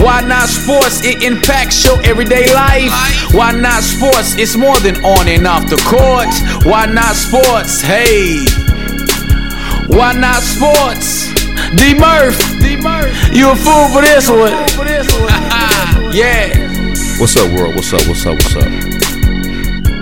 Why 0.00 0.22
not 0.22 0.48
sports? 0.48 1.04
It 1.04 1.22
impacts 1.22 1.84
your 1.84 2.00
everyday 2.04 2.52
life. 2.54 2.92
Why 3.34 3.52
not 3.52 3.82
sports? 3.82 4.36
It's 4.36 4.56
more 4.56 4.78
than 4.80 4.96
on 5.04 5.28
and 5.28 5.46
off 5.46 5.68
the 5.68 5.76
court. 5.84 6.32
Why 6.64 6.86
not 6.86 7.14
sports? 7.14 7.80
Hey. 7.82 8.44
Why 9.88 10.14
not 10.14 10.42
sports? 10.42 11.28
D 11.76 11.94
Murph. 11.94 12.38
You 13.32 13.50
a 13.50 13.56
fool 13.56 13.88
for 13.88 14.00
this 14.02 14.28
one. 14.28 14.52
yeah. 16.14 16.48
What's 17.18 17.36
up, 17.36 17.52
world? 17.52 17.74
What's 17.74 17.92
up? 17.92 18.06
What's 18.08 18.24
up? 18.26 18.34
What's 18.34 18.56
up? 18.56 18.72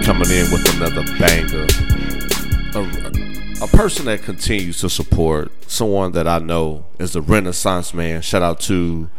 Coming 0.04 0.30
in 0.30 0.50
with 0.50 0.64
another 0.76 1.04
banger. 1.18 1.66
A, 2.74 3.64
a 3.64 3.68
person 3.68 4.06
that 4.06 4.22
continues 4.22 4.80
to 4.80 4.88
support 4.88 5.50
someone 5.68 6.12
that 6.12 6.28
I 6.28 6.38
know 6.38 6.86
is 6.98 7.16
a 7.16 7.20
Renaissance 7.20 7.92
man. 7.92 8.22
Shout 8.22 8.42
out 8.42 8.60
to 8.60 9.10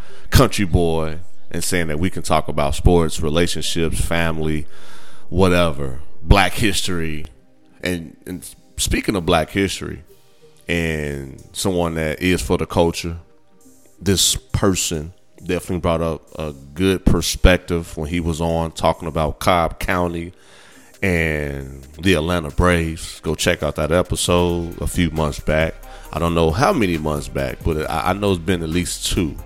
Country 0.42 0.66
Boy 0.66 1.20
and 1.52 1.64
saying 1.64 1.90
that 1.90 2.00
we 2.00 2.10
can 2.10 2.24
talk 2.24 2.48
about 2.48 2.74
sports, 2.74 3.22
relationships, 3.22 4.04
family, 4.04 4.66
whatever, 5.30 6.02
Black 6.24 6.54
history, 6.54 7.28
and, 7.84 8.18
and 8.26 8.44
speaking 8.76 9.16
of 9.16 9.24
Black 9.24 9.52
history, 9.52 10.02
and 10.68 11.48
someone 11.54 11.94
that 11.94 12.24
is 12.24 12.42
for 12.42 12.58
the 12.58 12.66
culture, 12.66 13.20
this 14.02 14.36
person 14.36 15.14
definitely 15.46 15.78
brought 15.78 16.02
up 16.02 16.24
a 16.40 16.54
good 16.74 17.06
perspective 17.06 17.96
when 17.96 18.10
he 18.10 18.20
was 18.20 18.42
on 18.42 18.72
talking 18.72 19.08
about 19.08 19.38
Cobb 19.38 19.80
County 19.80 20.34
and 21.04 21.84
the 22.02 22.16
Atlanta 22.16 22.50
Braves. 22.50 23.20
Go 23.20 23.36
check 23.36 23.62
out 23.62 23.76
that 23.76 23.92
episode 23.92 24.82
a 24.82 24.88
few 24.88 25.12
months 25.12 25.40
back. 25.40 25.76
I 26.12 26.18
don't 26.18 26.34
know 26.34 26.50
how 26.50 26.74
many 26.74 26.98
months 26.98 27.28
back, 27.28 27.60
but 27.64 27.88
I, 27.88 28.10
I 28.10 28.14
know 28.14 28.32
it's 28.32 28.42
been 28.42 28.64
at 28.64 28.70
least 28.70 29.06
two. 29.06 29.38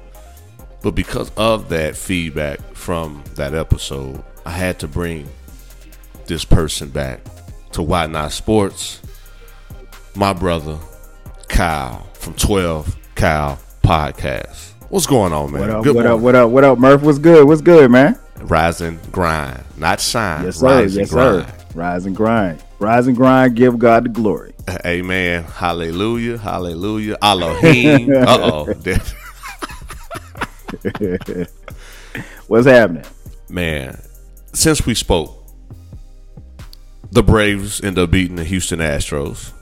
But 0.85 0.93
because 0.93 1.31
of 1.35 1.69
that 1.69 1.95
feedback 1.95 2.59
from 2.75 3.23
that 3.37 3.55
episode, 3.55 4.23
I 4.45 4.51
had 4.51 4.77
to 4.81 4.87
bring 4.87 5.27
this 6.27 6.45
person 6.45 6.89
back 6.89 7.21
to 7.71 7.81
Why 7.81 8.05
Not 8.05 8.33
Sports. 8.33 9.01
My 10.13 10.31
brother, 10.31 10.77
Kyle 11.47 12.07
from 12.13 12.35
12 12.35 12.95
Kyle 13.15 13.57
Podcast. 13.81 14.73
What's 14.89 15.07
going 15.07 15.33
on, 15.33 15.51
man? 15.53 15.61
What 15.61 15.69
up? 15.71 15.83
Good 15.83 15.95
what 15.95 16.05
up? 16.05 16.19
What 16.19 16.35
up? 16.35 16.49
What 16.51 16.63
up? 16.63 16.77
Murph? 16.77 17.01
What's 17.01 17.17
good? 17.17 17.47
What's 17.47 17.61
good, 17.61 17.89
man? 17.89 18.19
Rise 18.41 18.81
and 18.81 18.99
grind, 19.11 19.63
not 19.77 19.99
shine. 19.99 20.45
Yes, 20.45 20.57
sir. 20.57 20.67
Rise 20.67 20.95
yes, 20.95 21.09
and 21.09 21.09
grind. 21.09 21.47
sir. 21.47 21.65
Rise 21.73 22.05
and 22.05 22.15
grind. 22.15 22.63
Rise 22.77 23.07
and 23.07 23.17
grind. 23.17 23.55
Give 23.55 23.79
God 23.79 24.05
the 24.05 24.09
glory. 24.09 24.53
Amen. 24.85 25.45
Hallelujah. 25.45 26.37
Hallelujah. 26.37 27.17
Elohim. 27.23 28.11
uh 28.15 28.25
oh. 28.39 28.73
What's 32.47 32.67
happening? 32.67 33.05
Man, 33.49 33.99
since 34.53 34.85
we 34.85 34.93
spoke, 34.93 35.45
the 37.11 37.23
Braves 37.23 37.81
end 37.81 37.97
up 37.97 38.11
beating 38.11 38.35
the 38.35 38.43
Houston 38.43 38.79
Astros. 38.79 39.53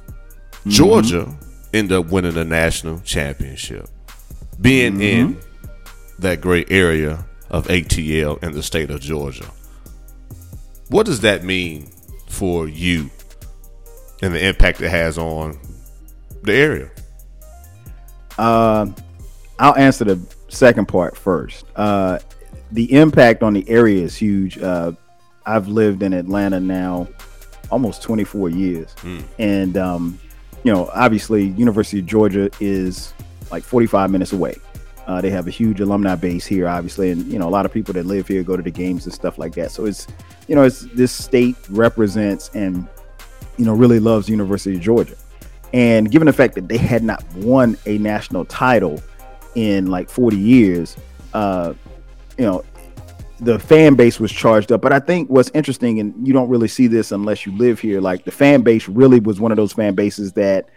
Georgia 0.67 1.38
end 1.73 1.91
up 1.91 2.08
winning 2.08 2.34
the 2.34 2.45
national 2.45 3.00
championship. 3.02 3.90
Being 4.62 5.01
in 5.01 5.40
that 6.19 6.41
great 6.41 6.72
area 6.72 7.25
of 7.50 7.68
ATL 7.68 8.41
in 8.44 8.53
the 8.53 8.63
state 8.63 8.90
of 8.90 9.01
Georgia. 9.01 9.50
What 10.90 11.06
does 11.06 11.22
that 11.22 11.44
mean 11.44 11.88
for 12.28 12.68
you 12.68 13.09
and 14.22 14.34
the 14.34 14.45
impact 14.45 14.81
it 14.81 14.90
has 14.90 15.18
on 15.18 15.59
the 16.44 16.53
area? 16.53 16.91
Uh, 18.38 18.88
I'll 19.59 19.75
answer 19.75 20.06
the 20.06 20.32
second 20.53 20.88
part 20.88 21.18
first. 21.18 21.66
Uh, 21.75 22.19
the 22.72 22.91
impact 22.94 23.44
on 23.44 23.53
the 23.53 23.68
area 23.69 24.03
is 24.03 24.16
huge. 24.16 24.58
Uh, 24.58 24.94
I've 25.46 25.68
lived 25.68 26.03
in 26.03 26.14
Atlanta 26.14 26.59
now 26.59 27.08
almost 27.69 28.02
24 28.02 28.50
years, 28.50 28.96
and 29.40 29.78
um, 29.78 30.19
you 30.63 30.72
know, 30.72 30.90
obviously, 30.94 31.47
University 31.50 32.00
of 32.00 32.06
Georgia 32.06 32.50
is 32.59 33.13
like 33.52 33.63
45 33.63 34.09
minutes 34.09 34.31
away. 34.34 34.56
Uh, 35.06 35.19
they 35.19 35.30
have 35.30 35.47
a 35.47 35.52
huge 35.52 35.81
alumni 35.81 36.16
base 36.16 36.46
here, 36.46 36.68
obviously, 36.68 37.12
and 37.12 37.25
you 37.31 37.38
know, 37.38 37.47
a 37.47 37.52
lot 37.52 37.66
of 37.66 37.74
people 37.74 37.94
that 37.94 38.06
live 38.06 38.28
here 38.28 38.42
go 38.42 38.56
to 38.56 38.63
the 38.63 38.72
games 38.72 39.06
and 39.06 39.13
stuff 39.13 39.38
like 39.38 39.53
that. 39.56 39.69
So 39.72 39.86
it's, 39.86 40.08
you 40.47 40.56
know, 40.56 40.63
it's 40.63 40.81
this 40.94 41.12
state 41.12 41.58
represents 41.69 42.50
and 42.53 42.88
you 43.58 43.66
know 43.66 43.74
really 43.74 44.00
loves 44.00 44.30
University 44.30 44.75
of 44.75 44.81
Georgia. 44.81 45.16
And 45.74 46.09
given 46.09 46.28
the 46.28 46.34
fact 46.34 46.56
that 46.56 46.68
they 46.68 46.78
had 46.78 47.03
not 47.03 47.24
won 47.36 47.78
a 47.86 47.97
national 47.97 48.46
title 48.46 49.02
in 49.56 49.88
like 49.88 50.09
40 50.09 50.38
years, 50.38 50.97
uh, 51.34 51.74
you 52.38 52.46
know, 52.46 52.64
the 53.40 53.59
fan 53.59 53.96
base 53.96 54.19
was 54.19 54.31
charged 54.31 54.72
up. 54.72 54.81
But 54.81 54.94
I 54.94 55.00
think 55.00 55.30
what's 55.30 55.52
interesting, 55.53 56.00
and 56.00 56.28
you 56.28 56.34
don't 56.34 56.50
really 56.50 56.68
see 56.68 56.88
this 56.88 57.12
unless 57.12 57.46
you 57.46 57.56
live 57.58 57.80
here, 57.80 58.02
like 58.02 58.25
the 58.25 58.31
fan 58.31 58.62
base 58.62 58.88
really 58.88 59.19
was 59.19 59.40
one 59.40 59.52
of 59.52 59.58
those 59.58 59.74
fan 59.74 59.96
bases 59.96 60.34
that 60.34 60.69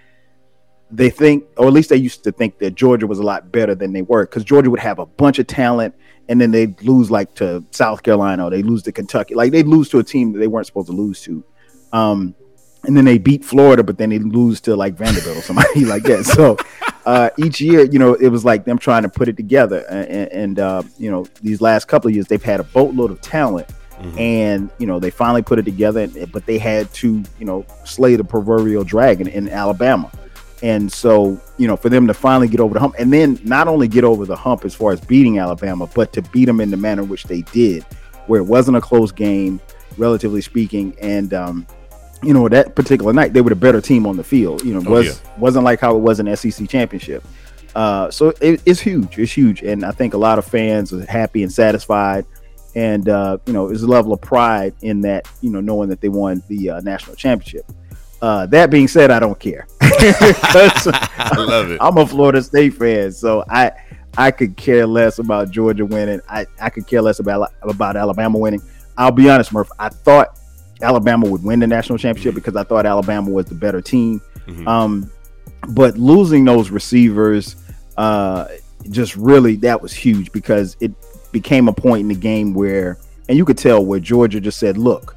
they 0.91 1.11
think, 1.11 1.45
or 1.57 1.67
at 1.67 1.73
least 1.73 1.91
they 1.91 1.97
used 1.97 2.25
to 2.25 2.33
think 2.33 2.59
that 2.59 2.75
Georgia 2.75 3.07
was 3.07 3.19
a 3.19 3.23
lot 3.23 3.51
better 3.51 3.75
than 3.75 3.93
they 3.93 4.03
were, 4.03 4.25
because 4.25 4.45
Georgia 4.45 4.71
would 4.71 4.81
have 4.81 4.99
a 4.99 5.07
bunch 5.07 5.39
of 5.39 5.47
talent, 5.47 5.95
and 6.29 6.41
then 6.41 6.51
they'd 6.51 6.81
lose 6.83 7.11
like 7.11 7.35
to 7.37 7.65
South 7.71 8.03
Carolina, 8.03 8.47
or 8.47 8.51
they 8.51 8.63
lose 8.63 8.83
to 8.85 8.93
Kentucky, 8.93 9.35
like 9.35 9.53
they'd 9.53 9.67
lose 9.67 9.89
to 9.91 9.99
a 9.99 10.05
team 10.05 10.33
that 10.33 10.39
they 10.39 10.47
weren't 10.47 10.67
supposed 10.67 10.89
to 10.89 10.93
lose 10.93 11.23
to. 11.23 11.45
Um, 11.93 12.35
and 12.85 12.97
then 12.97 13.05
they 13.05 13.19
beat 13.19 13.45
Florida, 13.45 13.83
but 13.83 13.99
then 13.99 14.11
they 14.11 14.19
lose 14.19 14.61
to 14.63 14.77
like 14.77 14.95
Vanderbilt 14.95 15.37
or 15.37 15.43
somebody 15.43 15.85
like 15.85 16.05
that. 16.05 16.25
So 16.25 16.57
uh, 17.07 17.31
each 17.39 17.61
year, 17.61 17.85
you 17.85 18.01
know, 18.01 18.15
it 18.15 18.29
was 18.29 18.45
like 18.45 18.65
them 18.65 18.79
trying 18.79 19.05
to 19.05 19.09
put 19.09 19.29
it 19.29 19.37
together. 19.37 19.87
And, 19.89 20.33
and 20.33 20.59
uh, 20.59 20.83
you 20.99 21.11
know, 21.11 21.25
these 21.41 21.61
last 21.61 21.87
couple 21.87 22.09
of 22.09 22.15
years, 22.15 22.27
they've 22.27 22.43
had 22.43 22.61
a 22.61 22.65
boatload 22.65 23.13
of 23.13 23.21
talent, 23.21 23.69
and 24.19 24.69
you 24.79 24.87
know, 24.87 24.99
they 24.99 25.11
finally 25.11 25.43
put 25.43 25.59
it 25.59 25.65
together. 25.65 26.09
But 26.33 26.45
they 26.47 26.59
had 26.59 26.93
to, 26.95 27.23
you 27.39 27.47
know, 27.47 27.65
slay 27.85 28.17
the 28.17 28.25
proverbial 28.25 28.85
dragon 28.85 29.29
in 29.29 29.49
Alabama. 29.49 30.11
And 30.63 30.91
so, 30.91 31.41
you 31.59 31.69
know, 31.69 31.77
for 31.77 31.91
them 31.91 32.07
to 32.07 32.15
finally 32.15 32.49
get 32.49 32.61
over 32.61 32.75
the 32.75 32.81
hump, 32.81 32.97
and 32.99 33.13
then 33.13 33.39
not 33.45 33.69
only 33.69 33.89
get 33.89 34.05
over 34.05 34.25
the 34.25 34.37
hump 34.37 34.65
as 34.65 34.75
far 34.75 34.91
as 34.91 35.01
beating 35.01 35.39
Alabama, 35.39 35.89
but 35.95 36.13
to 36.15 36.23
beat 36.23 36.47
them 36.47 36.61
in 36.61 36.71
the 36.71 36.77
manner 36.77 37.03
in 37.03 37.09
which 37.09 37.25
they 37.25 37.43
did, 37.43 37.85
where 38.27 38.41
it 38.41 38.45
wasn't 38.45 38.77
a 38.77 38.81
close 38.81 39.13
game, 39.13 39.61
relatively 39.97 40.41
speaking, 40.41 40.97
and 41.01 41.35
um, 41.35 41.67
you 42.23 42.33
know, 42.35 42.49
that 42.49 42.75
particular 42.75 43.13
night 43.13 43.33
they 43.33 43.41
were 43.41 43.51
the 43.51 43.57
better 43.57 43.81
team 43.81 44.07
on 44.07 44.17
the 44.17 44.25
field. 44.25 44.65
You 44.65 44.75
know, 44.75 44.83
Oh, 44.87 44.91
was 44.91 45.07
yeah. 45.07 45.31
wasn't 45.39 45.65
like 45.65 45.81
how 45.81 45.95
it 45.97 46.01
was 46.01 46.19
an 46.21 46.35
SEC 46.37 46.69
championship. 46.69 47.25
Uh, 47.75 48.11
so 48.11 48.33
it, 48.41 48.63
it's 48.65 48.81
huge. 48.81 49.19
It's 49.19 49.33
huge, 49.33 49.63
and 49.63 49.85
I 49.85 49.91
think 49.91 50.15
a 50.15 50.19
lot 50.19 50.39
of 50.39 50.47
fans 50.47 50.93
are 50.95 51.05
happy 51.07 51.43
and 51.43 51.53
satisfied. 51.53 52.25
And 52.75 53.09
uh, 53.09 53.39
you 53.47 53.53
know, 53.53 53.69
there's 53.69 53.83
a 53.83 53.87
level 53.87 54.13
of 54.13 54.21
pride 54.21 54.75
in 54.83 55.01
that. 55.03 55.29
You 55.43 55.51
know, 55.51 55.61
knowing 55.61 55.89
that 55.91 56.01
they 56.01 56.09
won 56.09 56.43
the 56.49 56.71
uh, 56.71 56.81
national 56.81 57.17
championship. 57.17 57.65
Uh, 58.23 58.47
that 58.47 58.71
being 58.71 58.89
said, 58.89 59.11
I 59.11 59.19
don't 59.21 59.39
care. 59.39 59.67
I 59.83 61.35
love 61.37 61.71
it. 61.71 61.79
I'm 61.81 61.99
a 61.99 62.07
Florida 62.07 62.43
State 62.43 62.75
fan, 62.75 63.13
so 63.13 63.45
I 63.49 63.73
I 64.17 64.31
could 64.31 64.57
care 64.57 64.87
less 64.87 65.19
about 65.19 65.51
Georgia 65.51 65.85
winning. 65.85 66.21
I, 66.29 66.47
I 66.61 66.71
could 66.71 66.87
care 66.87 67.03
less 67.03 67.19
about 67.19 67.53
about 67.63 67.97
Alabama 67.97 68.39
winning. 68.39 68.63
I'll 68.97 69.11
be 69.13 69.29
honest, 69.29 69.53
Murph. 69.53 69.69
I 69.79 69.91
thought 69.91 70.39
Alabama 70.83 71.29
would 71.29 71.43
win 71.43 71.61
the 71.61 71.67
national 71.67 71.99
championship 71.99 72.35
because 72.35 72.57
I 72.57 72.65
thought 72.65 72.87
Alabama 72.87 73.31
was 73.31 73.47
the 73.47 73.55
better 73.55 73.81
team. 73.81 74.21
Mhm. 74.47 74.67
Um, 74.67 75.11
but 75.69 75.97
losing 75.99 76.45
those 76.45 76.71
receivers, 76.71 77.57
uh, 77.97 78.47
just 78.91 79.17
really 79.17 79.57
that 79.57 79.81
was 79.83 79.93
huge 79.93 80.31
because 80.33 80.77
it 80.81 80.93
became 81.33 81.69
a 81.69 81.73
point 81.73 82.03
in 82.03 82.09
the 82.09 82.15
game 82.15 82.55
where, 82.55 82.99
and 83.29 83.37
you 83.37 83.45
could 83.45 83.59
tell 83.59 83.85
where 83.85 83.99
Georgia 83.99 84.41
just 84.41 84.59
said, 84.59 84.77
"Look, 84.79 85.17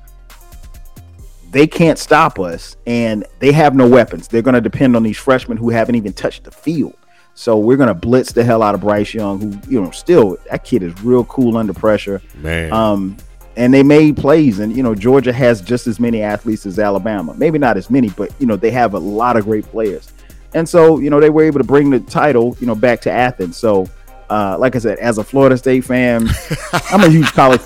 they 1.52 1.68
can't 1.68 1.98
stop 1.98 2.40
us, 2.40 2.76
and 2.86 3.26
they 3.40 3.52
have 3.52 3.76
no 3.76 3.88
weapons. 3.88 4.28
They're 4.28 4.42
going 4.42 4.56
to 4.56 4.62
depend 4.62 4.96
on 4.96 5.04
these 5.04 5.18
freshmen 5.18 5.58
who 5.58 5.70
haven't 5.70 5.96
even 5.96 6.14
touched 6.14 6.44
the 6.44 6.52
field. 6.52 6.94
So 7.34 7.58
we're 7.58 7.78
going 7.78 7.88
to 7.88 7.94
blitz 7.94 8.34
the 8.34 8.44
hell 8.44 8.62
out 8.62 8.76
of 8.76 8.82
Bryce 8.82 9.14
Young, 9.14 9.40
who 9.40 9.72
you 9.72 9.82
know 9.82 9.92
still 9.92 10.38
that 10.50 10.64
kid 10.64 10.84
is 10.84 11.00
real 11.04 11.24
cool 11.26 11.58
under 11.58 11.74
pressure. 11.74 12.22
Man. 12.36 12.72
Um, 12.74 13.18
and 13.60 13.74
they 13.74 13.84
made 13.84 14.16
plays, 14.18 14.58
and 14.60 14.76
you 14.76 14.82
know 14.82 14.96
Georgia 14.96 15.34
has 15.34 15.62
just 15.62 15.86
as 15.86 16.00
many 16.00 16.22
athletes 16.24 16.66
as 16.66 16.80
Alabama. 16.80 17.34
Maybe 17.36 17.60
not 17.60 17.78
as 17.78 17.90
many, 17.90 18.10
but 18.10 18.32
you 18.40 18.48
know 18.48 18.56
they 18.56 18.72
have 18.72 18.94
a 18.96 19.00
lot 19.00 19.36
of 19.38 19.44
great 19.44 19.66
players. 19.66 20.12
And 20.56 20.68
so 20.68 20.98
you 20.98 21.10
know 21.10 21.20
they 21.20 21.30
were 21.30 21.44
able 21.44 21.60
to 21.60 21.64
bring 21.66 21.90
the 21.92 22.00
title, 22.00 22.56
you 22.60 22.66
know, 22.68 22.74
back 22.74 23.02
to 23.02 23.12
Athens. 23.12 23.58
So, 23.58 23.88
uh, 24.30 24.58
like 24.58 24.76
I 24.76 24.80
said, 24.80 24.98
as 25.00 25.18
a 25.20 25.24
Florida 25.24 25.58
State 25.58 25.84
fan, 25.84 26.28
I'm 26.92 27.04
a 27.04 27.10
huge 27.10 27.32
college. 27.34 27.62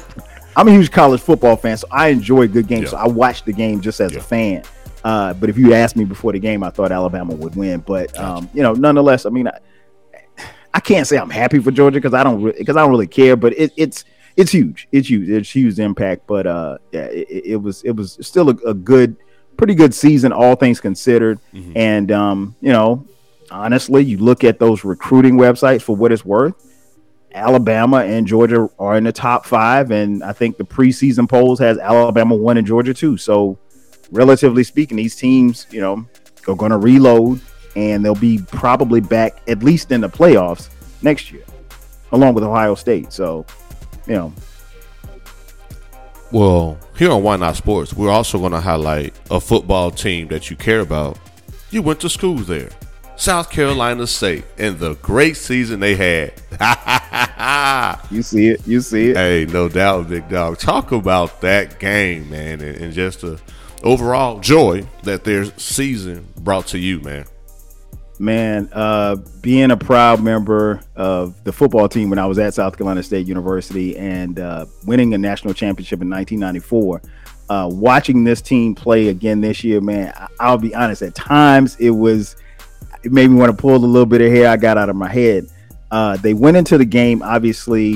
I'm 0.56 0.68
a 0.68 0.72
huge 0.72 0.92
college 0.92 1.22
football 1.22 1.56
fan, 1.56 1.78
so 1.78 1.88
I 1.92 2.10
enjoy 2.10 2.48
good 2.48 2.68
games. 2.68 2.84
Yeah. 2.86 2.90
So 2.90 2.98
I 2.98 3.08
watch 3.08 3.44
the 3.44 3.54
game 3.54 3.80
just 3.80 4.00
as 4.02 4.12
Yeah. 4.14 4.20
a 4.20 4.22
fan. 4.22 4.64
Uh, 5.04 5.34
but 5.34 5.50
if 5.50 5.58
you 5.58 5.74
asked 5.74 5.96
me 5.96 6.06
before 6.06 6.32
the 6.32 6.40
game, 6.40 6.64
I 6.64 6.70
thought 6.72 6.92
Alabama 6.92 7.34
would 7.36 7.56
win. 7.56 7.82
But 7.82 8.18
um, 8.20 8.50
you 8.54 8.64
know, 8.64 8.74
nonetheless, 8.74 9.26
I 9.26 9.30
mean, 9.30 9.48
I, 9.48 9.60
I 10.74 10.80
can't 10.80 11.06
say 11.06 11.18
I'm 11.18 11.30
happy 11.30 11.60
for 11.60 11.72
Georgia 11.72 12.00
because 12.00 12.14
I 12.14 12.24
don't 12.24 12.44
because 12.58 12.76
I 12.78 12.82
don't 12.82 12.90
really 12.92 13.08
care. 13.08 13.36
But 13.36 13.54
it, 13.58 13.72
it's 13.78 14.06
it's 14.36 14.52
huge. 14.52 14.88
It's 14.92 15.10
huge. 15.10 15.30
It's 15.30 15.50
huge 15.50 15.80
impact. 15.80 16.28
But 16.28 16.48
uh, 16.48 16.78
yeah, 16.92 17.06
it, 17.06 17.28
it- 17.46 17.62
was 17.62 17.84
it 17.84 17.96
was 17.96 18.18
still 18.22 18.50
a, 18.50 18.56
a 18.68 18.74
good, 18.74 19.16
pretty 19.58 19.76
good 19.76 19.94
season, 19.94 20.32
all 20.34 20.56
things 20.56 20.80
considered. 20.80 21.40
And 21.76 22.12
um, 22.12 22.56
you 22.62 22.72
know, 22.72 23.06
honestly, 23.52 24.04
you 24.04 24.18
look 24.18 24.44
at 24.44 24.60
those 24.60 24.84
recruiting 24.84 25.36
websites 25.36 25.82
for 25.82 25.96
what 25.96 26.12
it's 26.12 26.26
worth. 26.26 26.56
Alabama 27.34 27.98
and 28.04 28.28
Georgia 28.28 28.70
are 28.78 28.96
in 28.96 29.04
the 29.04 29.12
top 29.12 29.46
five, 29.46 29.90
and 29.92 30.24
I 30.24 30.34
think 30.34 30.58
the 30.58 30.64
preseason 30.64 31.28
polls 31.28 31.58
has 31.60 31.80
Alabama 31.80 32.36
one 32.36 32.58
and 32.58 32.68
Georgia 32.68 32.94
two. 32.94 33.18
So, 33.18 33.58
relatively 34.12 34.64
speaking, 34.64 34.98
these 34.98 35.16
teams, 35.16 35.66
you 35.72 35.82
know, 35.82 36.06
are 36.48 36.56
going 36.56 36.70
to 36.72 36.78
reload, 36.78 37.42
and 37.76 38.06
they'll 38.06 38.14
be 38.14 38.38
probably 38.52 39.02
back 39.02 39.42
at 39.48 39.64
least 39.64 39.92
in 39.92 40.02
the 40.02 40.10
playoffs 40.10 40.70
next 41.02 41.32
year, 41.32 41.44
along 42.12 42.36
with 42.36 42.44
Ohio 42.44 42.76
State. 42.76 43.12
So, 43.12 43.48
you 44.08 44.14
know, 44.14 44.34
Well, 46.32 46.78
here 46.98 47.12
on 47.12 47.24
Why 47.24 47.36
Not 47.38 47.56
Sports, 47.56 47.94
we're 47.94 48.10
also 48.10 48.40
going 48.40 48.52
to 48.52 48.60
highlight 48.60 49.14
a 49.30 49.40
football 49.40 49.92
team 49.92 50.28
that 50.30 50.50
you 50.50 50.56
care 50.56 50.80
about. 50.80 51.18
You 51.70 51.82
went 51.82 52.00
to 52.02 52.10
school 52.10 52.38
there, 52.38 52.70
South 53.16 53.50
Carolina 53.50 54.06
State, 54.08 54.46
and 54.58 54.78
the 54.80 54.96
great 54.96 55.38
season 55.38 55.80
they 55.80 55.96
had. 55.96 56.34
you 58.12 58.22
see 58.22 58.48
it, 58.50 58.68
you 58.68 58.82
see 58.82 59.12
it. 59.12 59.18
hey, 59.18 59.46
no 59.52 59.70
doubt, 59.70 60.10
big 60.10 60.30
dog. 60.30 60.58
Talk 60.58 60.92
about 60.92 61.42
that 61.42 61.80
game, 61.80 62.30
man, 62.30 62.62
and, 62.62 62.78
and 62.78 62.94
just 62.94 63.22
the 63.22 63.40
overall 63.84 64.40
joy 64.40 64.88
that 65.04 65.24
their 65.24 65.46
season 65.58 66.28
brought 66.38 66.68
to 66.68 66.78
you, 66.80 67.00
man. 67.02 67.26
Man 68.24 68.70
uh 68.72 69.18
being 69.42 69.72
a 69.72 69.78
proud 69.78 70.24
member 70.24 70.82
of 70.96 71.44
the 71.44 71.52
football 71.52 71.90
team 71.90 72.10
when 72.10 72.18
i 72.18 72.26
was 72.26 72.40
at 72.40 72.54
south 72.54 72.78
carolina 72.78 73.04
state 73.04 73.28
university 73.28 73.98
and 73.98 74.40
uh 74.40 74.66
winning 74.86 75.14
a 75.14 75.18
national 75.18 75.54
championship 75.54 76.02
in 76.02 76.10
1994 76.10 77.02
uh 77.50 77.70
watching 77.70 78.24
this 78.24 78.42
team 78.42 78.74
play 78.74 79.10
again 79.10 79.42
this 79.42 79.64
year 79.64 79.82
man 79.82 80.14
i'll 80.40 80.58
be 80.58 80.74
honest 80.74 81.02
at 81.02 81.14
times 81.14 81.76
it 81.76 81.90
was 81.90 82.38
it 83.04 83.12
made 83.12 83.30
me 83.30 83.36
want 83.36 83.52
to 83.52 83.62
pull 83.62 83.76
a 83.76 83.86
little 83.86 84.06
bit 84.06 84.22
of 84.22 84.32
hair 84.32 84.48
i 84.48 84.56
got 84.56 84.78
out 84.78 84.90
of 84.90 84.96
my 84.96 85.10
head 85.10 85.46
uh 85.92 86.16
they 86.18 86.34
went 86.34 86.56
into 86.56 86.78
the 86.78 86.86
game 86.86 87.22
obviously 87.22 87.92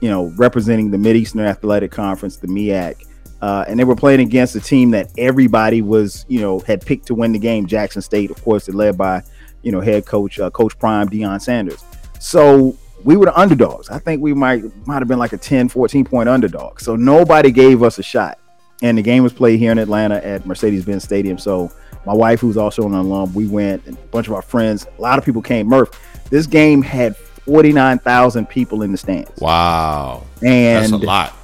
you 0.00 0.10
know 0.10 0.26
representing 0.36 0.90
the 0.90 0.98
mid-eastern 0.98 1.40
athletic 1.40 1.90
conference 1.90 2.36
the 2.36 2.46
MEAC 2.46 3.06
uh, 3.42 3.64
and 3.68 3.78
they 3.78 3.84
were 3.84 3.96
playing 3.96 4.20
against 4.20 4.56
a 4.56 4.60
team 4.60 4.90
that 4.90 5.10
everybody 5.18 5.82
was, 5.82 6.24
you 6.26 6.40
know, 6.40 6.58
had 6.60 6.84
picked 6.84 7.06
to 7.06 7.14
win 7.14 7.32
the 7.32 7.38
game. 7.38 7.66
Jackson 7.66 8.00
State, 8.00 8.30
of 8.30 8.42
course, 8.42 8.66
led 8.68 8.96
by, 8.96 9.22
you 9.66 9.72
know, 9.72 9.80
head 9.80 10.06
coach 10.06 10.38
uh, 10.38 10.48
Coach 10.48 10.78
Prime 10.78 11.08
Deion 11.08 11.42
Sanders. 11.42 11.82
So 12.20 12.76
we 13.02 13.16
were 13.16 13.26
the 13.26 13.38
underdogs. 13.38 13.90
I 13.90 13.98
think 13.98 14.22
we 14.22 14.32
might 14.32 14.62
might 14.86 15.00
have 15.00 15.08
been 15.08 15.18
like 15.18 15.32
a 15.32 15.36
10, 15.36 15.68
14 15.68 16.04
point 16.04 16.28
underdog. 16.28 16.80
So 16.80 16.94
nobody 16.94 17.50
gave 17.50 17.82
us 17.82 17.98
a 17.98 18.02
shot. 18.02 18.38
And 18.82 18.96
the 18.96 19.02
game 19.02 19.24
was 19.24 19.32
played 19.32 19.58
here 19.58 19.72
in 19.72 19.78
Atlanta 19.78 20.24
at 20.24 20.46
Mercedes-Benz 20.46 21.02
Stadium. 21.02 21.36
So 21.38 21.72
my 22.04 22.12
wife, 22.12 22.40
who's 22.40 22.56
also 22.56 22.86
an 22.86 22.92
alum, 22.92 23.34
we 23.34 23.48
went. 23.48 23.84
And 23.86 23.96
a 23.96 24.00
bunch 24.08 24.28
of 24.28 24.34
our 24.34 24.42
friends, 24.42 24.86
a 24.98 25.02
lot 25.02 25.18
of 25.18 25.24
people 25.24 25.42
came. 25.42 25.66
Murph, 25.66 25.90
this 26.30 26.46
game 26.46 26.80
had 26.80 27.16
forty 27.16 27.72
nine 27.72 27.98
thousand 27.98 28.48
people 28.48 28.82
in 28.82 28.92
the 28.92 28.98
stands. 28.98 29.40
Wow, 29.40 30.22
And 30.42 30.92
that's 30.92 30.92
a 30.92 31.04
lot. 31.04 31.34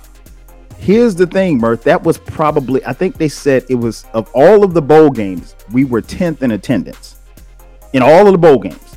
Here's 0.79 1.17
the 1.17 1.27
thing, 1.27 1.59
Murph. 1.59 1.83
That 1.83 2.05
was 2.05 2.19
probably, 2.19 2.85
I 2.85 2.93
think 2.93 3.17
they 3.17 3.29
said 3.29 3.65
it 3.69 3.77
was 3.77 4.05
of 4.15 4.31
all 4.33 4.63
of 4.65 4.75
the 4.75 4.83
bowl 4.83 5.11
games, 5.11 5.55
we 5.73 5.85
were 5.85 6.03
10th 6.03 6.43
in 6.43 6.51
attendance 6.53 7.22
in 7.93 8.03
all 8.03 8.27
of 8.27 8.33
the 8.33 8.39
bowl 8.39 8.59
games. 8.59 8.97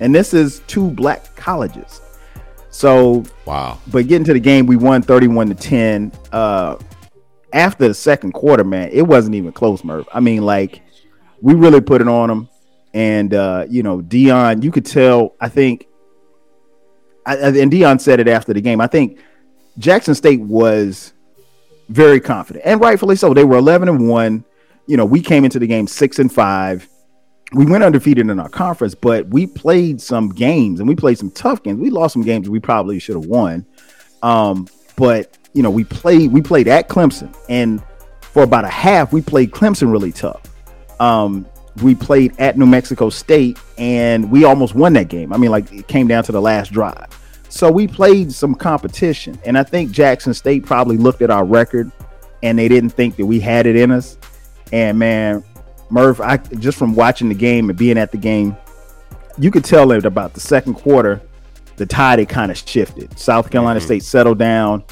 And 0.00 0.14
this 0.14 0.34
is 0.34 0.60
two 0.66 0.90
black 0.90 1.34
colleges. 1.36 2.00
So, 2.70 3.24
Wow, 3.46 3.78
but 3.86 4.06
getting 4.06 4.24
to 4.24 4.34
the 4.34 4.40
game, 4.40 4.66
we 4.66 4.76
won 4.76 5.00
31 5.02 5.48
to 5.48 5.54
10. 5.54 6.12
Uh, 6.30 6.76
after 7.52 7.88
the 7.88 7.94
second 7.94 8.32
quarter, 8.32 8.64
man, 8.64 8.90
it 8.92 9.02
wasn't 9.02 9.34
even 9.34 9.52
close, 9.52 9.82
Merv. 9.82 10.06
I 10.12 10.20
mean, 10.20 10.42
like, 10.42 10.82
we 11.40 11.54
really 11.54 11.80
put 11.80 12.00
it 12.02 12.08
on 12.08 12.28
them. 12.28 12.48
And, 12.92 13.32
uh, 13.32 13.66
you 13.68 13.82
know, 13.82 14.00
Deion, 14.00 14.62
you 14.62 14.70
could 14.70 14.84
tell, 14.84 15.34
I 15.40 15.48
think, 15.48 15.86
I, 17.24 17.36
and 17.36 17.72
Deion 17.72 18.00
said 18.00 18.20
it 18.20 18.28
after 18.28 18.52
the 18.52 18.60
game. 18.60 18.80
I 18.80 18.86
think 18.86 19.20
Jackson 19.78 20.14
State 20.14 20.40
was 20.40 21.12
very 21.88 22.20
confident, 22.20 22.64
and 22.64 22.80
rightfully 22.80 23.16
so. 23.16 23.34
They 23.34 23.44
were 23.44 23.56
11 23.56 23.88
and 23.88 24.08
1. 24.08 24.44
You 24.86 24.96
know, 24.96 25.04
we 25.04 25.20
came 25.20 25.44
into 25.44 25.58
the 25.58 25.66
game 25.66 25.86
6 25.86 26.18
and 26.18 26.32
5. 26.32 26.88
We 27.56 27.64
went 27.64 27.82
undefeated 27.82 28.28
in 28.28 28.38
our 28.38 28.50
conference, 28.50 28.94
but 28.94 29.28
we 29.28 29.46
played 29.46 29.98
some 30.02 30.28
games 30.28 30.78
and 30.78 30.86
we 30.86 30.94
played 30.94 31.16
some 31.16 31.30
tough 31.30 31.62
games. 31.62 31.80
We 31.80 31.88
lost 31.88 32.12
some 32.12 32.22
games 32.22 32.50
we 32.50 32.60
probably 32.60 32.98
should 32.98 33.16
have 33.16 33.24
won. 33.24 33.64
Um, 34.22 34.68
but 34.96 35.38
you 35.54 35.62
know, 35.62 35.70
we 35.70 35.82
played 35.84 36.32
we 36.32 36.42
played 36.42 36.68
at 36.68 36.90
Clemson, 36.90 37.34
and 37.48 37.82
for 38.20 38.42
about 38.42 38.66
a 38.66 38.70
half, 38.70 39.10
we 39.10 39.22
played 39.22 39.52
Clemson 39.52 39.90
really 39.90 40.12
tough. 40.12 40.42
Um, 41.00 41.46
we 41.82 41.94
played 41.94 42.38
at 42.38 42.58
New 42.58 42.66
Mexico 42.66 43.08
State, 43.08 43.58
and 43.78 44.30
we 44.30 44.44
almost 44.44 44.74
won 44.74 44.92
that 44.92 45.08
game. 45.08 45.32
I 45.32 45.38
mean, 45.38 45.50
like 45.50 45.72
it 45.72 45.88
came 45.88 46.08
down 46.08 46.24
to 46.24 46.32
the 46.32 46.42
last 46.42 46.72
drive. 46.72 47.06
So 47.48 47.72
we 47.72 47.88
played 47.88 48.32
some 48.32 48.54
competition, 48.54 49.40
and 49.46 49.56
I 49.56 49.62
think 49.62 49.92
Jackson 49.92 50.34
State 50.34 50.66
probably 50.66 50.98
looked 50.98 51.22
at 51.22 51.30
our 51.30 51.46
record, 51.46 51.90
and 52.42 52.58
they 52.58 52.68
didn't 52.68 52.90
think 52.90 53.16
that 53.16 53.24
we 53.24 53.40
had 53.40 53.64
it 53.64 53.76
in 53.76 53.92
us. 53.92 54.18
And 54.72 54.98
man, 54.98 55.42
Murph, 55.90 56.20
I 56.20 56.36
just 56.36 56.78
from 56.78 56.94
watching 56.94 57.28
the 57.28 57.34
game 57.34 57.70
and 57.70 57.78
being 57.78 57.98
at 57.98 58.12
the 58.12 58.18
game, 58.18 58.56
you 59.38 59.50
could 59.50 59.64
tell 59.64 59.88
that 59.88 60.04
about 60.04 60.34
the 60.34 60.40
second 60.40 60.74
quarter, 60.74 61.20
the 61.76 61.86
tide 61.86 62.18
had 62.18 62.28
kind 62.28 62.50
of 62.50 62.56
shifted. 62.56 63.18
South 63.18 63.50
Carolina 63.50 63.80
State 63.80 64.02
settled 64.02 64.38
down. 64.38 64.84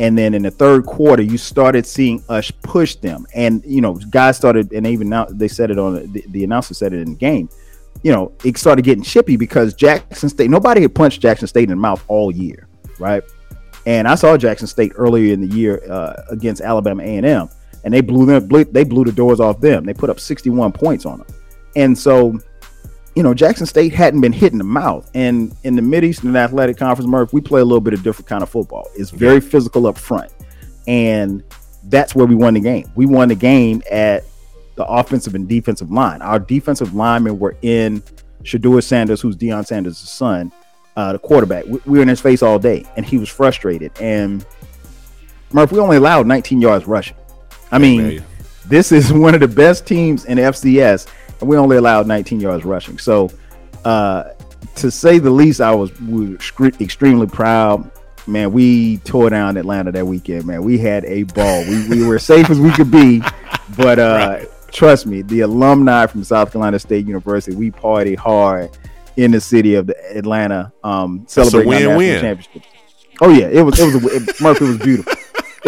And 0.00 0.16
then 0.16 0.32
in 0.32 0.42
the 0.42 0.50
third 0.50 0.86
quarter, 0.86 1.22
you 1.22 1.36
started 1.36 1.84
seeing 1.84 2.22
us 2.28 2.52
push 2.52 2.94
them. 2.94 3.26
And, 3.34 3.64
you 3.66 3.80
know, 3.80 3.94
guys 3.94 4.36
started, 4.36 4.72
and 4.72 4.86
even 4.86 5.08
now 5.08 5.24
they 5.24 5.48
said 5.48 5.72
it 5.72 5.78
on 5.78 6.12
the, 6.12 6.24
the 6.28 6.44
announcer 6.44 6.74
said 6.74 6.92
it 6.92 7.00
in 7.00 7.14
the 7.14 7.18
game. 7.18 7.48
You 8.04 8.12
know, 8.12 8.32
it 8.44 8.56
started 8.58 8.82
getting 8.82 9.02
chippy 9.02 9.36
because 9.36 9.74
Jackson 9.74 10.28
State, 10.28 10.50
nobody 10.50 10.82
had 10.82 10.94
punched 10.94 11.20
Jackson 11.20 11.48
State 11.48 11.64
in 11.64 11.70
the 11.70 11.76
mouth 11.76 12.04
all 12.06 12.30
year, 12.30 12.68
right? 13.00 13.24
And 13.86 14.06
I 14.06 14.14
saw 14.14 14.36
Jackson 14.36 14.68
State 14.68 14.92
earlier 14.94 15.32
in 15.32 15.40
the 15.40 15.56
year 15.56 15.82
uh, 15.90 16.22
against 16.30 16.60
Alabama 16.60 17.02
A&M, 17.02 17.48
and 17.84 17.92
they 17.92 18.00
blew 18.00 18.26
them, 18.26 18.46
blew, 18.46 18.64
they 18.64 18.84
blew 18.84 19.04
the 19.04 19.12
doors 19.12 19.40
off 19.40 19.60
them. 19.60 19.84
They 19.84 19.94
put 19.94 20.10
up 20.10 20.20
61 20.20 20.72
points 20.72 21.06
on 21.06 21.18
them. 21.18 21.26
And 21.76 21.96
so 21.96 22.38
you 23.18 23.24
know, 23.24 23.34
Jackson 23.34 23.66
State 23.66 23.92
hadn't 23.92 24.20
been 24.20 24.32
hit 24.32 24.52
in 24.52 24.58
the 24.58 24.64
mouth. 24.64 25.10
And 25.12 25.52
in 25.64 25.74
the 25.74 25.82
Mideastern 25.82 26.36
Athletic 26.36 26.76
Conference, 26.76 27.08
Murph, 27.08 27.32
we 27.32 27.40
play 27.40 27.60
a 27.60 27.64
little 27.64 27.80
bit 27.80 27.92
of 27.92 28.04
different 28.04 28.28
kind 28.28 28.44
of 28.44 28.48
football. 28.48 28.86
It's 28.94 29.10
very 29.10 29.40
physical 29.40 29.88
up 29.88 29.98
front. 29.98 30.32
And 30.86 31.42
that's 31.86 32.14
where 32.14 32.26
we 32.26 32.36
won 32.36 32.54
the 32.54 32.60
game. 32.60 32.88
We 32.94 33.06
won 33.06 33.26
the 33.26 33.34
game 33.34 33.82
at 33.90 34.22
the 34.76 34.84
offensive 34.86 35.34
and 35.34 35.48
defensive 35.48 35.90
line. 35.90 36.22
Our 36.22 36.38
defensive 36.38 36.94
linemen 36.94 37.40
were 37.40 37.56
in 37.62 38.04
Shedeur 38.44 38.84
Sanders, 38.84 39.20
who's 39.20 39.36
Deion 39.36 39.66
Sanders' 39.66 39.98
son, 39.98 40.52
uh, 40.96 41.14
the 41.14 41.18
quarterback. 41.18 41.64
We, 41.64 41.80
we 41.86 41.98
were 41.98 42.02
in 42.02 42.08
his 42.08 42.20
face 42.20 42.40
all 42.40 42.60
day, 42.60 42.86
and 42.96 43.04
he 43.04 43.18
was 43.18 43.28
frustrated. 43.28 43.90
And 44.00 44.46
Murph, 45.52 45.72
we 45.72 45.80
only 45.80 45.96
allowed 45.96 46.28
19 46.28 46.60
yards 46.60 46.86
rushing. 46.86 47.16
I 47.70 47.78
mean, 47.78 48.24
this 48.66 48.92
is 48.92 49.12
one 49.24 49.34
of 49.34 49.40
the 49.40 49.48
best 49.48 49.86
teams 49.86 50.24
in 50.24 50.38
FCS, 50.38 51.06
and 51.40 51.48
we 51.48 51.56
only 51.56 51.76
allowed 51.76 52.06
19 52.06 52.40
yards 52.40 52.64
rushing. 52.64 52.98
So, 52.98 53.30
uh, 53.84 54.30
to 54.76 54.90
say 54.90 55.18
the 55.18 55.30
least, 55.30 55.60
I 55.60 55.74
was 55.74 55.98
we 56.00 56.34
extremely 56.34 57.26
proud. 57.26 57.90
Man, 58.26 58.52
we 58.52 58.98
tore 58.98 59.30
down 59.30 59.56
Atlanta 59.56 59.90
that 59.92 60.06
weekend. 60.06 60.44
Man, 60.44 60.62
we 60.62 60.76
had 60.76 61.04
a 61.06 61.22
ball. 61.22 61.64
We, 61.66 61.88
we 61.88 62.06
were 62.06 62.18
safe 62.18 62.50
as 62.50 62.60
we 62.60 62.70
could 62.72 62.90
be, 62.90 63.22
but 63.76 63.98
uh, 63.98 64.40
trust 64.70 65.06
me, 65.06 65.22
the 65.22 65.40
alumni 65.40 66.06
from 66.06 66.22
South 66.24 66.52
Carolina 66.52 66.78
State 66.78 67.06
University, 67.06 67.56
we 67.56 67.70
party 67.70 68.14
hard 68.14 68.70
in 69.16 69.30
the 69.30 69.40
city 69.40 69.74
of 69.74 69.86
the 69.86 70.16
Atlanta, 70.16 70.72
um, 70.84 71.24
celebrating 71.26 71.72
our 71.72 71.98
national 71.98 72.20
championship. 72.20 72.62
Oh 73.20 73.30
yeah, 73.30 73.46
it 73.46 73.62
was 73.62 73.78
it 73.80 73.86
was 73.86 74.04
a, 74.04 74.16
it, 74.16 74.40
Murph. 74.40 74.60
It 74.60 74.64
was 74.64 74.78
beautiful. 74.78 75.12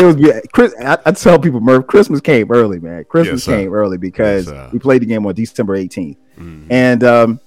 It 0.00 0.04
was 0.04 0.16
be- 0.16 0.33
Chris. 0.52 0.75
I, 0.80 0.99
I 1.04 1.12
tell 1.12 1.38
people, 1.38 1.61
Murph, 1.61 1.87
Christmas 1.87 2.21
came 2.21 2.50
early, 2.50 2.78
man. 2.80 3.04
Christmas 3.04 3.47
Yes, 3.47 3.54
came 3.57 3.73
early 3.75 3.99
because 3.99 4.50
Yes, 4.50 4.73
we 4.73 4.78
played 4.78 5.02
the 5.02 5.07
game 5.07 5.26
on 5.26 5.35
December 5.35 5.76
18th. 5.76 6.16
Mhm. 6.38 6.66
And 6.71 7.04
um, 7.04 7.40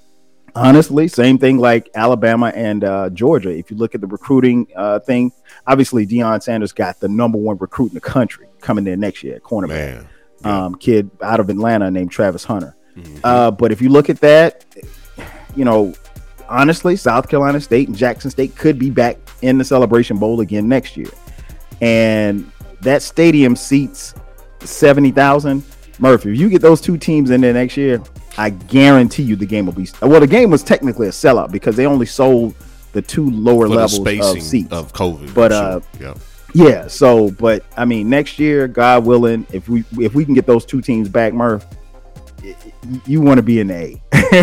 honestly, 0.55 1.07
same 1.07 1.37
thing 1.39 1.57
like 1.57 1.89
Alabama 1.95 2.51
and 2.55 2.83
uh, 2.83 3.09
Georgia. 3.09 3.49
If 3.49 3.71
you 3.71 3.77
look 3.77 3.95
at 3.95 4.01
the 4.01 4.07
recruiting 4.07 4.67
uh, 4.75 4.99
thing, 4.99 5.31
obviously 5.65 6.05
Deion 6.05 6.43
Sanders 6.43 6.71
got 6.71 6.99
the 6.99 7.07
number 7.07 7.37
one 7.37 7.57
recruit 7.57 7.87
in 7.87 7.95
the 7.95 8.01
country 8.01 8.47
coming 8.61 8.83
there 8.83 8.97
next 8.97 9.23
year 9.23 9.39
cornerback. 9.39 9.69
man. 9.69 10.07
Um, 10.45 10.75
kid 10.75 11.09
out 11.21 11.39
of 11.39 11.49
Atlanta 11.49 11.89
named 11.89 12.11
Travis 12.11 12.43
Hunter. 12.43 12.75
Mhm. 12.97 13.19
Uh, 13.23 13.49
but 13.49 13.71
if 13.71 13.81
you 13.81 13.89
look 13.89 14.09
at 14.09 14.19
that, 14.19 14.65
you 15.55 15.63
know, 15.65 15.93
honestly, 16.49 16.95
South 16.97 17.29
Carolina 17.29 17.59
State 17.61 17.87
and 17.87 17.97
Jackson 17.97 18.29
State 18.29 18.55
could 18.55 18.77
be 18.77 18.89
back 18.91 19.17
in 19.41 19.57
the 19.57 19.63
Celebration 19.63 20.17
Bowl 20.17 20.41
again 20.41 20.67
next 20.67 20.97
year. 20.97 21.07
And 21.83 22.49
that 22.81 23.01
stadium 23.01 23.55
seats 23.55 24.13
seventy 24.61 25.11
thousand. 25.11 25.63
Murphy, 25.99 26.31
if 26.31 26.39
you 26.39 26.49
get 26.49 26.61
those 26.61 26.81
two 26.81 26.97
teams 26.97 27.29
in 27.29 27.41
there 27.41 27.53
next 27.53 27.77
year, 27.77 28.01
I 28.37 28.49
guarantee 28.49 29.23
you 29.23 29.35
the 29.35 29.45
game 29.45 29.65
will 29.65 29.73
be. 29.73 29.87
Well, 30.01 30.19
the 30.19 30.27
game 30.27 30.49
was 30.49 30.63
technically 30.63 31.07
a 31.07 31.11
sellout 31.11 31.51
because 31.51 31.75
they 31.75 31.85
only 31.85 32.05
sold 32.07 32.55
the 32.93 33.01
two 33.01 33.29
lower 33.29 33.67
For 33.67 33.75
levels 33.75 33.99
of 33.99 34.41
seats. 34.41 34.71
of 34.71 34.91
COVID. 34.93 35.33
But, 35.33 35.51
sure. 35.51 35.61
uh, 35.61 35.79
yeah. 35.99 36.13
Yeah, 36.55 36.87
so 36.87 37.31
but 37.31 37.65
I 37.77 37.85
mean 37.85 38.09
next 38.09 38.37
year, 38.39 38.67
God 38.67 39.05
willing, 39.05 39.45
if 39.51 39.67
we 39.69 39.83
if 39.99 40.13
we 40.13 40.23
can 40.23 40.33
get 40.35 40.45
those 40.45 40.65
two 40.65 40.81
teams 40.81 41.09
back, 41.09 41.33
Murph, 41.33 41.65
you 43.07 43.21
want 43.21 43.37
to 43.37 43.43
be 43.43 43.59
in 43.59 43.67
the 43.67 43.73
A. 43.75 44.01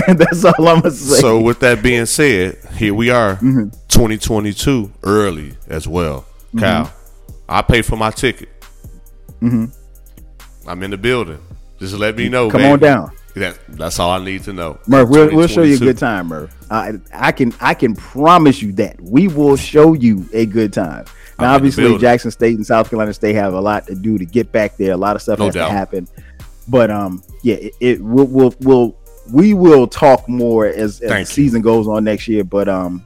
That's 0.14 0.44
all 0.44 0.68
I'm 0.68 0.80
gonna 0.80 0.90
say. 0.90 1.20
So 1.20 1.40
with 1.40 1.60
that 1.60 1.82
being 1.84 2.06
said, 2.06 2.58
here 2.76 2.94
we 2.94 3.10
are, 3.10 3.36
Mm-hmm. 3.36 3.68
2022, 3.88 4.90
early 5.04 5.54
as 5.68 5.86
well. 5.86 6.26
Kyle, 6.58 6.92
I 7.50 7.62
paid 7.62 7.84
for 7.84 7.96
my 7.96 8.10
ticket. 8.10 8.48
I'm 9.42 10.82
in 10.82 10.90
the 10.90 10.96
building. 10.96 11.38
Just 11.80 11.94
let 11.94 12.16
me 12.16 12.28
know. 12.28 12.48
Mm-hmm. 12.48 12.52
Come 12.52 12.60
baby. 12.60 12.72
on 12.72 12.78
down. 12.78 13.16
That, 13.34 13.58
that's 13.68 13.98
all 13.98 14.10
I 14.10 14.24
need 14.24 14.44
to 14.44 14.52
know. 14.52 14.78
Murph, 14.86 15.08
we'll, 15.08 15.34
we'll 15.34 15.48
show 15.48 15.62
you 15.62 15.76
a 15.76 15.78
good 15.78 15.98
time, 15.98 16.28
Murph. 16.28 16.54
I, 16.70 16.94
I 17.12 17.32
can 17.32 17.52
I 17.60 17.74
can 17.74 17.94
promise 17.94 18.60
you 18.60 18.72
that 18.72 19.00
we 19.00 19.28
will 19.28 19.56
show 19.56 19.94
you 19.94 20.28
a 20.32 20.46
good 20.46 20.72
time. 20.72 21.04
I'm 21.38 21.46
Now, 21.46 21.54
obviously. 21.54 21.96
Jackson 21.98 22.30
State 22.30 22.56
and 22.56 22.66
South 22.66 22.90
Carolina 22.90 23.14
State 23.14 23.34
have 23.34 23.54
a 23.54 23.60
lot 23.60 23.86
to 23.86 23.94
do 23.94 24.18
to 24.18 24.24
get 24.24 24.52
back 24.52 24.76
there. 24.76 24.92
A 24.92 24.96
lot 24.96 25.16
of 25.16 25.22
stuff 25.22 25.38
No 25.38 25.46
has 25.46 25.54
doubt. 25.54 25.68
to 25.68 25.72
happen. 25.72 26.08
But 26.68 26.90
um, 26.90 27.22
yeah, 27.42 27.56
it, 27.56 27.74
it 27.80 28.00
will 28.00 28.26
will 28.26 28.54
will 28.60 28.96
we 29.32 29.54
will 29.54 29.86
talk 29.86 30.28
more 30.28 30.66
as, 30.66 31.00
as 31.00 31.10
the 31.10 31.24
season 31.24 31.62
goes 31.62 31.88
on 31.88 32.04
next 32.04 32.28
year. 32.28 32.44
But 32.44 32.68
um, 32.68 33.04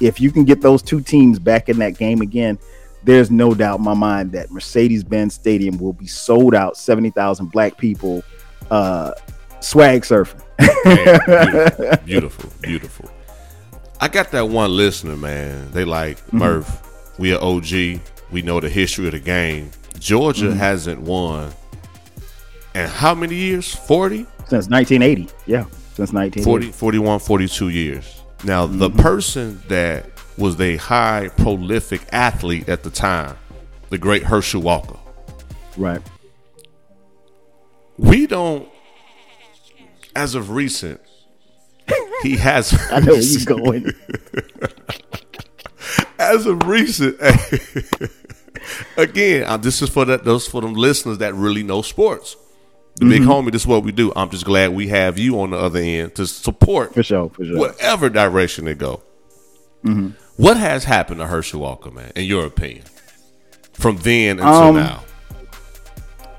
if 0.00 0.20
you 0.20 0.30
can 0.30 0.44
get 0.44 0.60
those 0.60 0.82
two 0.82 1.00
teams 1.00 1.38
back 1.38 1.68
in 1.68 1.78
that 1.78 1.98
game 1.98 2.20
again, 2.22 2.58
there's 3.04 3.30
no 3.30 3.54
doubt 3.54 3.78
in 3.78 3.84
my 3.84 3.94
mind 3.94 4.32
that 4.32 4.50
Mercedes-Benz 4.50 5.34
Stadium 5.34 5.78
will 5.78 5.92
be 5.92 6.06
sold 6.06 6.54
out. 6.54 6.76
Seventy 6.76 7.10
thousand 7.10 7.50
black 7.52 7.76
people, 7.76 8.22
uh, 8.70 9.12
swag 9.60 10.02
surfing. 10.02 10.40
Man, 10.84 11.98
beautiful, 12.04 12.04
beautiful, 12.04 12.50
beautiful. 12.62 13.10
I 14.00 14.08
got 14.08 14.30
that 14.32 14.48
one 14.48 14.76
listener, 14.76 15.16
man. 15.16 15.70
They 15.72 15.84
like 15.84 16.18
Mm-hmm. 16.26 16.38
Murph. 16.38 16.80
We 17.18 17.32
are 17.34 17.40
OG. 17.42 18.00
We 18.32 18.42
know 18.42 18.58
the 18.60 18.68
history 18.68 19.06
of 19.06 19.12
the 19.12 19.20
game. 19.20 19.70
Georgia 19.98 20.46
Mm-hmm. 20.46 20.58
hasn't 20.58 21.00
won. 21.00 21.52
And 22.74 22.90
how 22.90 23.14
many 23.14 23.36
years? 23.36 23.72
40? 23.72 24.26
Since 24.48 24.68
1980. 24.68 25.28
Yeah. 25.46 25.64
Since 25.94 26.12
1980. 26.12 26.42
40, 26.42 26.72
41, 26.72 27.18
42 27.20 27.68
years. 27.68 28.22
Now, 28.42 28.66
the 28.66 28.90
Mm-hmm. 28.90 28.98
person 29.00 29.62
that 29.68 30.13
was 30.38 30.60
a 30.60 30.76
high 30.76 31.28
prolific 31.36 32.02
athlete 32.12 32.68
at 32.68 32.82
the 32.82 32.90
time, 32.90 33.36
the 33.90 33.98
great 33.98 34.22
Herschel 34.24 34.62
Walker, 34.62 34.98
Right. 35.76 36.00
we 37.98 38.26
don't, 38.26 38.68
as 40.16 40.34
of 40.34 40.50
recent, 40.50 41.00
he 42.22 42.36
has. 42.36 42.72
I 42.90 43.00
know 43.00 43.12
where 43.12 43.20
you're 43.22 43.44
going. 43.44 43.86
as 46.18 46.46
of 46.46 46.66
recent, 46.66 47.18
again, 48.96 49.44
uh, 49.44 49.56
this 49.56 49.82
is 49.82 49.88
for 49.88 50.04
that 50.06 50.24
those 50.24 50.46
for 50.46 50.60
them 50.60 50.74
listeners 50.74 51.18
that 51.18 51.34
really 51.34 51.62
know 51.62 51.82
sports. 51.82 52.36
The 52.96 53.06
Mm-hmm. 53.06 53.10
big 53.10 53.22
homie, 53.22 53.50
this 53.52 53.62
is 53.62 53.66
what 53.66 53.82
we 53.82 53.90
do. 53.90 54.12
I'm 54.14 54.30
just 54.30 54.44
glad 54.44 54.72
we 54.72 54.86
have 54.86 55.18
you 55.18 55.40
on 55.40 55.50
the 55.50 55.56
other 55.56 55.80
end 55.80 56.14
to 56.14 56.28
support 56.28 56.94
For 56.94 57.02
sure. 57.02 57.28
For 57.30 57.44
sure. 57.44 57.58
whatever 57.58 58.08
direction 58.08 58.66
they 58.66 58.74
go. 58.74 59.02
Mm-hmm. 59.84 60.10
What 60.36 60.56
has 60.56 60.84
happened 60.84 61.20
to 61.20 61.26
Herschel 61.26 61.60
Walker, 61.60 61.90
man, 61.90 62.10
in 62.16 62.24
your 62.24 62.44
opinion, 62.46 62.84
from 63.72 63.96
then 63.98 64.38
until 64.40 64.46
Um, 64.46 64.76
now? 64.76 65.04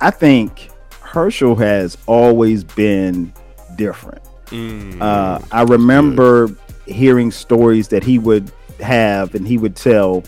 I 0.01 0.11
think 0.11 0.69
Herschel 1.01 1.55
has 1.55 1.97
always 2.05 2.63
been 2.63 3.31
different. 3.77 4.21
Mm, 4.47 5.01
Uh, 5.01 5.39
I 5.51 5.61
remember 5.63 6.49
hearing 6.85 7.31
stories 7.31 7.87
that 7.87 8.03
he 8.03 8.19
would 8.19 8.51
have 8.79 9.33
and 9.33 9.47
he 9.47 9.57
would 9.57 9.75
tell. 9.75 10.23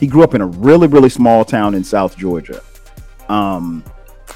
He 0.00 0.06
grew 0.06 0.22
up 0.24 0.34
in 0.34 0.40
a 0.40 0.46
really, 0.46 0.86
really 0.88 1.10
small 1.10 1.44
town 1.44 1.74
in 1.74 1.84
South 1.84 2.16
Georgia. 2.16 2.60
Um, 3.28 3.84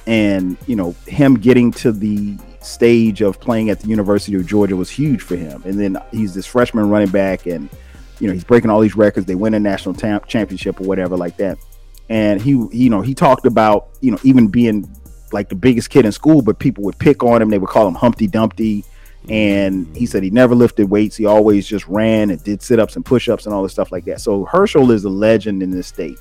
and, 0.07 0.57
you 0.67 0.77
know, 0.77 0.95
him 1.07 1.35
getting 1.37 1.73
to 1.73 1.91
the 1.91 2.37
stage 2.61 3.21
of 3.23 3.41
playing 3.41 3.71
at 3.71 3.81
the 3.81 3.89
University 3.89 4.37
of 4.37 4.47
Georgia 4.47 4.77
was 4.77 4.91
huge 4.91 5.23
for 5.23 5.35
him. 5.35 5.63
And 5.65 5.81
then 5.81 5.99
he's 6.13 6.35
this 6.35 6.47
freshman 6.47 6.89
running 6.91 7.09
back 7.09 7.47
and, 7.47 7.69
you 8.21 8.27
know, 8.27 8.33
he's 8.33 8.45
breaking 8.45 8.71
all 8.71 8.81
these 8.81 8.97
records. 8.97 9.27
They 9.27 9.35
win 9.35 9.55
a 9.55 9.61
national 9.61 9.95
tam- 9.95 10.23
championship 10.27 10.81
or 10.81 10.85
whatever 10.85 11.17
like 11.17 11.37
that. 11.37 11.59
And 12.09 12.41
he, 12.41 12.51
you 12.51 12.89
know, 12.91 13.01
he 13.01 13.15
talked 13.15 13.47
about, 13.47 13.89
you 14.01 14.11
know, 14.11 14.19
even 14.23 14.49
being 14.49 14.89
like 15.33 15.49
the 15.49 15.55
biggest 15.55 15.91
kid 15.91 16.05
in 16.05 16.13
school, 16.13 16.41
but 16.41 16.59
people 16.59 16.85
would 16.85 16.99
pick 16.99 17.23
on 17.23 17.43
him. 17.43 17.51
They 17.51 17.59
would 17.59 17.71
call 17.71 17.87
him 17.87 17.95
Humpty 17.95 18.27
Dumpty. 18.27 18.85
And 19.29 19.95
he 19.97 20.07
said 20.07 20.23
he 20.23 20.31
never 20.31 20.55
lifted 20.55 20.89
weights. 20.89 21.17
He 21.17 21.27
always 21.27 21.67
just 21.67 21.87
ran 21.89 22.31
and 22.31 22.43
did 22.45 22.63
sit 22.63 22.79
ups 22.79 22.95
and 22.95 23.05
push 23.05 23.29
ups 23.29 23.47
and 23.47 23.55
all 23.55 23.63
this 23.63 23.73
stuff 23.73 23.91
like 23.91 24.05
that. 24.05 24.21
So 24.21 24.45
Herschel 24.45 24.93
is 24.93 25.05
a 25.05 25.11
legend 25.11 25.63
in 25.63 25.71
this 25.71 25.89
state. 25.89 26.19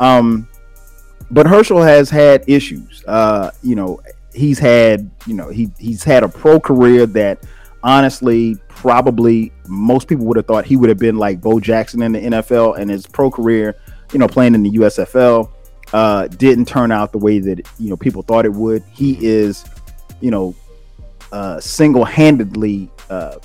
Um, 0.00 0.46
but 1.30 1.46
Herschel 1.46 1.80
has 1.80 2.10
had 2.10 2.44
issues. 2.46 3.02
Uh, 3.06 3.52
you 3.62 3.74
know, 3.74 4.02
he's 4.34 4.58
had, 4.58 5.10
you 5.26 5.34
know, 5.34 5.48
he 5.48 5.70
he's 5.78 6.04
had 6.04 6.22
a 6.22 6.28
pro 6.28 6.60
career 6.60 7.06
that 7.06 7.42
honestly 7.82 8.56
probably 8.68 9.51
most 9.68 10.08
people 10.08 10.26
would 10.26 10.36
have 10.36 10.46
thought 10.46 10.64
he 10.64 10.76
would 10.76 10.88
have 10.88 10.98
been 10.98 11.16
like 11.16 11.40
Bo 11.40 11.60
Jackson 11.60 12.02
in 12.02 12.12
the 12.12 12.20
NFL 12.20 12.78
and 12.78 12.90
his 12.90 13.06
pro 13.06 13.30
career, 13.30 13.76
you 14.12 14.18
know, 14.18 14.28
playing 14.28 14.54
in 14.54 14.62
the 14.62 14.70
USFL 14.72 15.50
uh 15.92 16.26
didn't 16.28 16.66
turn 16.66 16.90
out 16.90 17.12
the 17.12 17.18
way 17.18 17.38
that 17.38 17.68
you 17.78 17.90
know 17.90 17.96
people 17.96 18.22
thought 18.22 18.44
it 18.46 18.52
would. 18.52 18.82
He 18.92 19.18
is, 19.24 19.64
you 20.20 20.30
know, 20.30 20.54
uh 21.32 21.60
single-handedly 21.60 22.90
uh 23.10 23.36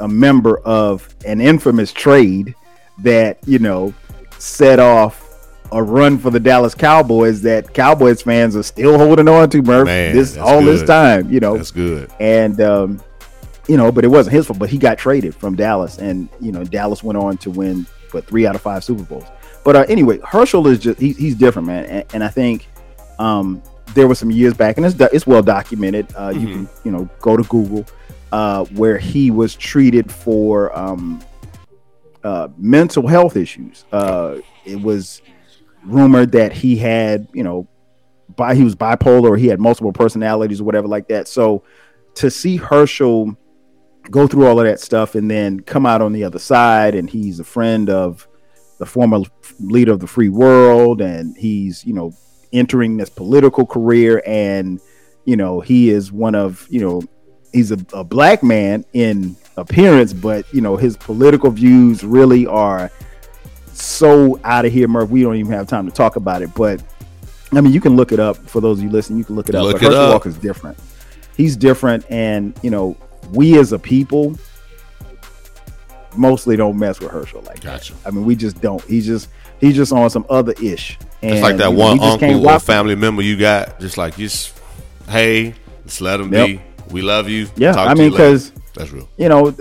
a 0.00 0.08
member 0.08 0.58
of 0.60 1.14
an 1.26 1.40
infamous 1.40 1.92
trade 1.92 2.54
that, 2.98 3.38
you 3.46 3.58
know, 3.58 3.94
set 4.38 4.78
off 4.80 5.28
a 5.70 5.82
run 5.82 6.18
for 6.18 6.30
the 6.30 6.40
Dallas 6.40 6.74
Cowboys 6.74 7.40
that 7.42 7.72
Cowboys 7.72 8.22
fans 8.22 8.56
are 8.56 8.62
still 8.62 8.98
holding 8.98 9.28
on 9.28 9.48
to, 9.50 9.62
Murph. 9.62 9.86
Man, 9.86 10.14
this 10.14 10.36
all 10.36 10.62
this 10.62 10.82
time, 10.82 11.30
you 11.30 11.40
know. 11.40 11.56
That's 11.56 11.70
good. 11.70 12.10
and 12.20 12.60
um, 12.60 13.00
you 13.68 13.76
know, 13.76 13.92
but 13.92 14.04
it 14.04 14.08
wasn't 14.08 14.34
his 14.34 14.46
fault. 14.46 14.58
But 14.58 14.70
he 14.70 14.78
got 14.78 14.98
traded 14.98 15.34
from 15.34 15.56
Dallas, 15.56 15.98
and 15.98 16.28
you 16.40 16.52
know, 16.52 16.64
Dallas 16.64 17.02
went 17.02 17.18
on 17.18 17.36
to 17.38 17.50
win 17.50 17.86
but 18.12 18.26
three 18.26 18.46
out 18.46 18.54
of 18.54 18.60
five 18.60 18.84
Super 18.84 19.02
Bowls. 19.04 19.24
But 19.64 19.76
uh, 19.76 19.84
anyway, 19.88 20.18
Herschel 20.24 20.66
is 20.66 20.78
just 20.78 20.98
he, 20.98 21.12
he's 21.12 21.34
different, 21.34 21.66
man, 21.68 21.84
and, 21.86 22.04
and 22.14 22.24
I 22.24 22.28
think 22.28 22.66
um, 23.18 23.62
there 23.94 24.08
were 24.08 24.14
some 24.14 24.30
years 24.30 24.54
back, 24.54 24.76
and 24.76 24.84
it's 24.86 24.98
it's 25.00 25.26
well 25.26 25.42
documented. 25.42 26.06
Uh, 26.16 26.32
You 26.34 26.46
can 26.46 26.68
you 26.84 26.90
know 26.90 27.08
go 27.20 27.36
to 27.36 27.42
Google 27.44 27.86
uh, 28.32 28.64
where 28.66 28.98
he 28.98 29.30
was 29.30 29.54
treated 29.54 30.10
for 30.10 30.76
um, 30.76 31.22
uh, 32.24 32.48
mental 32.56 33.06
health 33.06 33.36
issues. 33.36 33.84
Uh, 33.92 34.38
it 34.64 34.80
was 34.80 35.22
rumored 35.84 36.32
that 36.32 36.52
he 36.52 36.76
had 36.76 37.26
you 37.32 37.42
know 37.44 37.66
bi- 38.36 38.54
he 38.54 38.64
was 38.64 38.74
bipolar 38.74 39.30
or 39.30 39.36
he 39.36 39.46
had 39.46 39.60
multiple 39.60 39.92
personalities 39.92 40.60
or 40.60 40.64
whatever 40.64 40.88
like 40.88 41.08
that. 41.08 41.28
So 41.28 41.62
to 42.14 42.30
see 42.30 42.56
Herschel 42.56 43.36
go 44.10 44.26
through 44.26 44.46
all 44.46 44.58
of 44.58 44.66
that 44.66 44.80
stuff 44.80 45.14
and 45.14 45.30
then 45.30 45.60
come 45.60 45.86
out 45.86 46.02
on 46.02 46.12
the 46.12 46.24
other 46.24 46.38
side 46.38 46.94
and 46.94 47.08
he's 47.08 47.40
a 47.40 47.44
friend 47.44 47.88
of 47.88 48.26
the 48.78 48.86
former 48.86 49.20
leader 49.60 49.92
of 49.92 50.00
the 50.00 50.06
free 50.06 50.28
world 50.28 51.00
and 51.00 51.36
he's 51.36 51.84
you 51.84 51.92
know 51.92 52.12
entering 52.52 52.96
this 52.96 53.08
political 53.08 53.64
career 53.64 54.22
and 54.26 54.80
you 55.24 55.36
know 55.36 55.60
he 55.60 55.90
is 55.90 56.10
one 56.10 56.34
of 56.34 56.66
you 56.68 56.80
know 56.80 57.02
he's 57.52 57.70
a, 57.70 57.78
a 57.92 58.02
black 58.02 58.42
man 58.42 58.84
in 58.92 59.36
appearance 59.56 60.12
but 60.12 60.52
you 60.52 60.60
know 60.60 60.76
his 60.76 60.96
political 60.96 61.50
views 61.50 62.02
really 62.02 62.46
are 62.46 62.90
so 63.72 64.38
out 64.44 64.64
of 64.64 64.72
here 64.72 64.88
Murph 64.88 65.10
we 65.10 65.22
don't 65.22 65.36
even 65.36 65.52
have 65.52 65.66
time 65.68 65.86
to 65.86 65.92
talk 65.92 66.16
about 66.16 66.42
it 66.42 66.52
but 66.54 66.82
I 67.52 67.60
mean 67.60 67.72
you 67.72 67.80
can 67.80 67.96
look 67.96 68.12
it 68.12 68.18
up 68.18 68.36
for 68.36 68.60
those 68.60 68.78
of 68.78 68.84
you 68.84 68.90
listening 68.90 69.18
you 69.18 69.24
can 69.24 69.36
look 69.36 69.48
it 69.48 69.54
up 69.54 69.64
Look 69.64 69.74
but 69.74 69.82
it 69.82 69.86
Herschel 69.86 70.02
up. 70.02 70.10
Walker's 70.10 70.38
different 70.38 70.78
he's 71.36 71.56
different 71.56 72.04
and 72.10 72.58
you 72.62 72.70
know 72.70 72.96
we 73.32 73.58
as 73.58 73.72
a 73.72 73.78
people 73.78 74.36
mostly 76.16 76.56
don't 76.56 76.78
mess 76.78 77.00
with 77.00 77.10
Herschel 77.10 77.42
like 77.42 77.60
Gotcha. 77.60 77.94
that. 77.94 78.06
I 78.06 78.10
mean, 78.10 78.24
we 78.24 78.36
just 78.36 78.60
don't. 78.60 78.82
He's 78.84 79.06
just 79.06 79.28
he's 79.60 79.74
just 79.74 79.92
on 79.92 80.08
some 80.10 80.26
other 80.28 80.52
ish. 80.62 80.98
And 81.22 81.32
It's 81.32 81.42
like 81.42 81.56
that 81.56 81.72
know, 81.72 81.78
one 81.78 81.98
can't 81.98 82.22
uncle 82.22 82.48
or 82.50 82.58
family 82.58 82.94
member 82.94 83.22
you 83.22 83.36
got, 83.36 83.80
just 83.80 83.96
like 83.96 84.16
just 84.16 84.58
hey, 85.08 85.54
just 85.86 86.00
let 86.00 86.20
him 86.20 86.32
Yep. 86.32 86.46
be. 86.46 86.60
We 86.90 87.00
love 87.02 87.28
you. 87.28 87.48
Yeah, 87.56 87.72
Talk 87.72 87.88
I 87.88 87.94
mean, 87.94 88.10
because 88.10 88.52
that's 88.74 88.90
real. 88.90 89.08
you 89.16 89.28
know, 89.28 89.54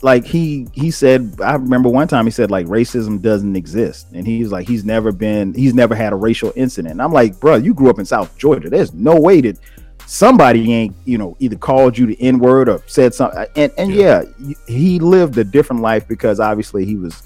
like 0.00 0.24
he 0.24 0.66
he 0.72 0.90
said. 0.90 1.34
I 1.44 1.54
remember 1.54 1.90
one 1.90 2.08
time 2.08 2.24
he 2.24 2.30
said 2.30 2.50
like 2.50 2.64
racism 2.66 3.20
doesn't 3.20 3.54
exist, 3.56 4.06
and 4.14 4.26
he's 4.26 4.50
like 4.50 4.66
he's 4.66 4.84
never 4.84 5.12
been 5.12 5.52
he's 5.52 5.74
never 5.74 5.94
had 5.94 6.14
a 6.14 6.16
racial 6.16 6.52
incident. 6.56 6.92
And 6.92 7.02
I'm 7.02 7.12
like, 7.12 7.38
bro, 7.38 7.56
you 7.56 7.74
grew 7.74 7.90
up 7.90 7.98
in 7.98 8.06
South 8.06 8.34
Georgia. 8.38 8.70
There's 8.70 8.94
no 8.94 9.20
way 9.20 9.42
that 9.42 9.58
somebody 10.10 10.72
ain't 10.72 10.94
you 11.04 11.16
know 11.18 11.36
either 11.38 11.56
called 11.56 11.96
you 11.96 12.06
the 12.06 12.20
n 12.20 12.38
word 12.38 12.68
or 12.68 12.82
said 12.86 13.14
something. 13.14 13.46
And 13.56 13.70
and 13.78 13.92
yeah, 13.92 14.24
y- 14.40 14.54
he 14.66 14.98
lived 14.98 15.38
a 15.38 15.44
different 15.44 15.82
life 15.82 16.08
because 16.08 16.40
obviously 16.40 16.84
he 16.84 16.96
was. 16.96 17.22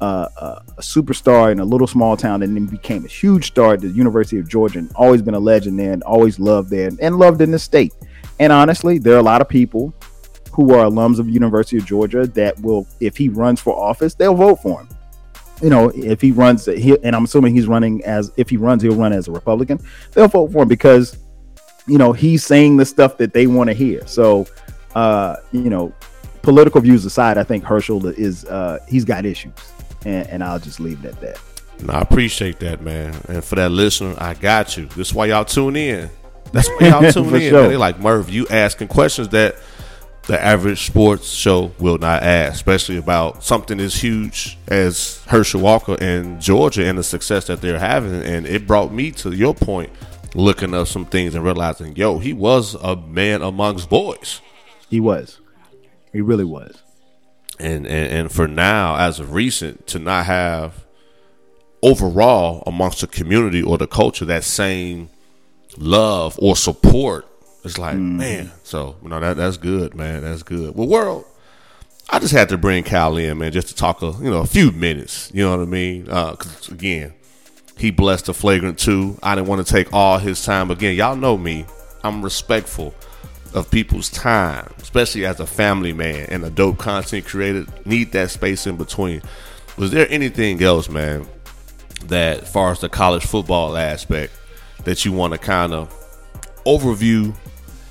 uh, 0.00 0.28
a, 0.36 0.46
a 0.76 0.82
superstar 0.82 1.50
in 1.52 1.60
a 1.60 1.64
little 1.64 1.86
small 1.86 2.16
town 2.16 2.42
and 2.42 2.54
then 2.56 2.66
became 2.66 3.04
a 3.04 3.08
huge 3.08 3.44
star 3.46 3.74
at 3.74 3.80
the 3.80 3.88
University 3.88 4.38
of 4.38 4.46
Georgia 4.48 4.80
and 4.80 4.90
always 4.96 5.22
been 5.22 5.34
a 5.34 5.38
legend 5.52 5.78
there 5.78 5.92
and 5.92 6.02
always 6.02 6.38
loved 6.38 6.68
there 6.68 6.90
and 7.00 7.16
loved 7.16 7.40
in 7.40 7.50
the 7.52 7.58
state. 7.58 7.92
And 8.40 8.52
honestly, 8.52 8.98
there 8.98 9.14
are 9.14 9.18
a 9.18 9.28
lot 9.32 9.40
of 9.40 9.48
people 9.48 9.94
who 10.52 10.74
are 10.74 10.84
alums 10.90 11.18
of 11.20 11.26
the 11.26 11.32
University 11.32 11.78
of 11.78 11.86
Georgia 11.86 12.26
that 12.26 12.60
will, 12.60 12.86
if 13.00 13.16
he 13.16 13.28
runs 13.28 13.60
for 13.60 13.72
office, 13.90 14.14
they'll 14.14 14.34
vote 14.34 14.56
for 14.60 14.80
him. 14.80 14.88
You 15.62 15.70
know, 15.70 15.90
if 15.94 16.20
he 16.20 16.32
runs, 16.32 16.66
he, 16.66 16.98
and 17.02 17.14
I'm 17.16 17.24
assuming 17.24 17.54
he's 17.54 17.68
running 17.68 18.04
as 18.04 18.30
if 18.36 18.50
he 18.50 18.56
runs, 18.58 18.82
he'll 18.82 18.96
run 18.96 19.12
as 19.12 19.28
a 19.28 19.32
Republican. 19.32 19.78
They'll 20.12 20.28
vote 20.28 20.52
for 20.52 20.62
him 20.62 20.68
because, 20.68 21.16
you 21.86 21.98
know, 21.98 22.12
he's 22.12 22.44
saying 22.44 22.76
the 22.76 22.86
stuff 22.86 23.18
that 23.18 23.32
they 23.32 23.46
want 23.46 23.68
to 23.68 23.74
hear. 23.74 24.06
So, 24.06 24.46
uh, 24.94 25.36
you 25.52 25.70
know, 25.70 25.92
political 26.42 26.80
views 26.80 27.04
aside, 27.04 27.38
I 27.38 27.44
think 27.44 27.64
Herschel 27.64 28.06
is 28.06 28.44
uh, 28.46 28.78
he's 28.88 29.04
got 29.04 29.26
issues, 29.26 29.52
and, 30.04 30.26
and 30.28 30.44
I'll 30.44 30.58
just 30.58 30.80
leave 30.80 31.04
it 31.04 31.08
at 31.08 31.20
that. 31.20 31.40
I 31.88 32.00
appreciate 32.00 32.60
that, 32.60 32.80
man. 32.82 33.14
And 33.28 33.44
for 33.44 33.56
that 33.56 33.70
listener, 33.70 34.14
I 34.18 34.34
got 34.34 34.76
you. 34.76 34.86
This 34.86 35.08
is 35.08 35.14
why 35.14 35.26
y'all 35.26 35.44
tune 35.44 35.76
in. 35.76 36.10
That's 36.52 36.68
why 36.68 36.88
y'all 36.88 37.00
tune 37.12 37.34
in. 37.34 37.50
Sure. 37.50 37.62
Man. 37.62 37.70
They 37.70 37.76
like 37.76 37.98
Murph, 37.98 38.30
you 38.30 38.46
asking 38.48 38.88
questions 38.88 39.28
that 39.30 39.56
the 40.26 40.42
average 40.42 40.86
sports 40.86 41.28
show 41.28 41.72
will 41.78 41.98
not 41.98 42.22
ask, 42.22 42.54
especially 42.54 42.96
about 42.96 43.44
something 43.44 43.78
as 43.80 43.96
huge 43.96 44.56
as 44.68 45.22
Herschel 45.26 45.60
Walker 45.60 45.96
and 46.00 46.40
Georgia 46.40 46.86
and 46.86 46.96
the 46.96 47.02
success 47.02 47.46
that 47.48 47.60
they're 47.60 47.78
having. 47.78 48.22
And 48.22 48.46
it 48.46 48.66
brought 48.66 48.92
me 48.92 49.10
to 49.12 49.32
your 49.32 49.54
point, 49.54 49.90
looking 50.34 50.74
up 50.74 50.88
some 50.88 51.06
things 51.06 51.34
and 51.34 51.44
realizing, 51.44 51.96
yo, 51.96 52.18
he 52.18 52.32
was 52.32 52.74
a 52.74 52.96
man 52.96 53.42
amongst 53.42 53.88
boys. 53.88 54.40
He 54.88 55.00
was. 55.00 55.40
He 56.12 56.20
really 56.20 56.44
was. 56.44 56.82
And, 57.58 57.86
and 57.86 58.12
and 58.12 58.32
for 58.32 58.48
now, 58.48 58.96
as 58.96 59.20
of 59.20 59.32
recent, 59.32 59.86
to 59.88 60.00
not 60.00 60.26
have 60.26 60.84
overall 61.82 62.64
amongst 62.66 63.00
the 63.00 63.06
community 63.06 63.62
or 63.62 63.78
the 63.78 63.86
culture 63.86 64.24
that 64.24 64.42
same 64.42 65.08
love 65.76 66.36
or 66.42 66.56
support 66.56 67.28
it's 67.64 67.78
like, 67.78 67.96
mm. 67.96 68.16
man. 68.16 68.52
So, 68.62 68.96
you 69.02 69.08
know, 69.08 69.18
that 69.20 69.36
that's 69.36 69.56
good, 69.56 69.94
man. 69.94 70.22
That's 70.22 70.42
good. 70.42 70.74
Well, 70.76 70.86
world, 70.86 71.24
I 72.10 72.18
just 72.18 72.34
had 72.34 72.50
to 72.50 72.58
bring 72.58 72.84
Cal 72.84 73.16
in, 73.16 73.38
man, 73.38 73.52
just 73.52 73.68
to 73.68 73.74
talk 73.74 74.02
a 74.02 74.12
you 74.20 74.30
know 74.30 74.40
a 74.40 74.46
few 74.46 74.70
minutes. 74.70 75.30
You 75.32 75.44
know 75.44 75.56
what 75.56 75.62
I 75.62 75.64
mean? 75.70 76.08
Uh, 76.08 76.36
again, 76.70 77.14
he 77.76 77.90
blessed 77.90 78.26
the 78.26 78.34
flagrant 78.34 78.78
two. 78.78 79.18
I 79.22 79.34
didn't 79.34 79.48
want 79.48 79.66
to 79.66 79.72
take 79.72 79.92
all 79.92 80.18
his 80.18 80.44
time. 80.44 80.70
Again, 80.70 80.94
y'all 80.94 81.16
know 81.16 81.36
me. 81.36 81.66
I'm 82.02 82.22
respectful 82.22 82.94
of 83.54 83.70
people's 83.70 84.10
time, 84.10 84.72
especially 84.78 85.24
as 85.24 85.40
a 85.40 85.46
family 85.46 85.92
man 85.92 86.26
and 86.28 86.44
a 86.44 86.50
dope 86.50 86.78
content 86.78 87.24
creator. 87.24 87.66
Need 87.84 88.12
that 88.12 88.30
space 88.30 88.66
in 88.66 88.76
between. 88.76 89.22
Was 89.76 89.90
there 89.90 90.06
anything 90.10 90.62
else, 90.62 90.88
man, 90.88 91.26
that, 92.06 92.42
as 92.42 92.52
far 92.52 92.70
as 92.72 92.80
the 92.80 92.88
college 92.88 93.24
football 93.24 93.76
aspect, 93.76 94.32
that 94.84 95.04
you 95.04 95.12
want 95.12 95.32
to 95.32 95.38
kind 95.38 95.72
of 95.72 95.88
overview 96.66 97.34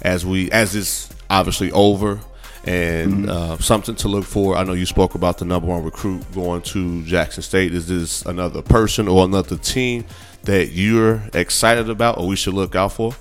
as 0.01 0.25
we 0.25 0.51
as 0.51 0.75
it's 0.75 1.09
obviously 1.29 1.71
over 1.71 2.19
and 2.65 3.25
mm-hmm. 3.25 3.29
uh, 3.29 3.57
something 3.57 3.95
to 3.95 4.07
look 4.07 4.25
for. 4.25 4.55
I 4.55 4.63
know 4.63 4.73
you 4.73 4.85
spoke 4.85 5.15
about 5.15 5.37
the 5.37 5.45
number 5.45 5.67
one 5.67 5.83
recruit 5.83 6.23
going 6.33 6.61
to 6.63 7.03
Jackson 7.03 7.43
State. 7.43 7.73
Is 7.73 7.87
this 7.87 8.25
another 8.25 8.61
person 8.61 9.07
or 9.07 9.25
another 9.25 9.57
team 9.57 10.05
that 10.43 10.71
you're 10.71 11.21
excited 11.33 11.89
about, 11.89 12.17
or 12.17 12.27
we 12.27 12.35
should 12.35 12.53
look 12.53 12.75
out 12.75 12.93
for? 12.93 13.13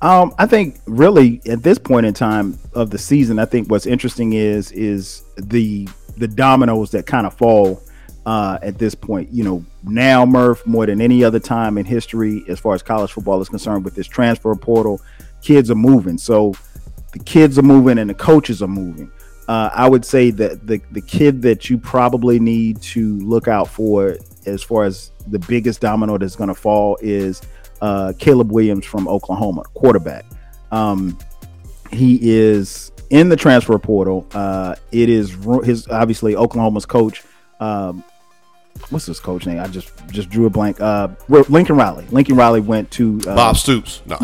Um, 0.00 0.34
I 0.38 0.46
think 0.46 0.80
really 0.86 1.40
at 1.46 1.62
this 1.62 1.78
point 1.78 2.06
in 2.06 2.14
time 2.14 2.58
of 2.74 2.90
the 2.90 2.98
season, 2.98 3.38
I 3.38 3.46
think 3.46 3.70
what's 3.70 3.86
interesting 3.86 4.34
is 4.34 4.70
is 4.72 5.22
the 5.36 5.88
the 6.16 6.28
dominoes 6.28 6.90
that 6.92 7.06
kind 7.06 7.26
of 7.26 7.34
fall 7.34 7.82
uh, 8.26 8.58
at 8.62 8.78
this 8.78 8.94
point. 8.94 9.32
You 9.32 9.42
know, 9.42 9.64
now 9.82 10.24
Murph 10.24 10.64
more 10.66 10.86
than 10.86 11.00
any 11.00 11.24
other 11.24 11.40
time 11.40 11.78
in 11.78 11.84
history, 11.84 12.44
as 12.48 12.60
far 12.60 12.74
as 12.74 12.82
college 12.82 13.10
football 13.10 13.40
is 13.40 13.48
concerned, 13.48 13.84
with 13.84 13.94
this 13.94 14.06
transfer 14.06 14.54
portal 14.54 15.00
kids 15.42 15.70
are 15.70 15.76
moving. 15.76 16.18
So 16.18 16.54
the 17.12 17.18
kids 17.20 17.58
are 17.58 17.62
moving 17.62 17.98
and 17.98 18.10
the 18.10 18.14
coaches 18.14 18.62
are 18.62 18.68
moving. 18.68 19.10
Uh, 19.48 19.70
I 19.72 19.88
would 19.88 20.04
say 20.04 20.30
that 20.32 20.66
the 20.66 20.80
the 20.92 21.00
kid 21.00 21.40
that 21.42 21.70
you 21.70 21.78
probably 21.78 22.38
need 22.38 22.82
to 22.82 23.18
look 23.20 23.48
out 23.48 23.68
for 23.68 24.16
as 24.44 24.62
far 24.62 24.84
as 24.84 25.10
the 25.26 25.38
biggest 25.38 25.80
domino 25.80 26.18
that's 26.18 26.36
going 26.36 26.48
to 26.48 26.54
fall 26.54 26.98
is 27.00 27.40
uh, 27.80 28.12
Caleb 28.18 28.52
Williams 28.52 28.84
from 28.84 29.08
Oklahoma, 29.08 29.62
quarterback. 29.74 30.24
Um, 30.70 31.18
he 31.90 32.18
is 32.20 32.92
in 33.10 33.28
the 33.28 33.36
transfer 33.36 33.78
portal. 33.78 34.26
Uh, 34.32 34.74
it 34.92 35.08
is 35.08 35.32
his 35.64 35.88
obviously 35.88 36.36
Oklahoma's 36.36 36.84
coach. 36.84 37.22
Um, 37.60 38.04
what's 38.90 39.06
his 39.06 39.20
coach 39.20 39.46
name? 39.46 39.60
I 39.60 39.68
just 39.68 39.90
just 40.08 40.28
drew 40.28 40.46
a 40.46 40.50
blank. 40.50 40.80
Uh, 40.80 41.08
Lincoln 41.28 41.76
Riley. 41.76 42.06
Lincoln 42.10 42.36
Riley 42.36 42.60
went 42.60 42.90
to 42.92 43.18
uh, 43.26 43.34
Bob 43.34 43.56
Stoops. 43.56 44.02
No. 44.06 44.18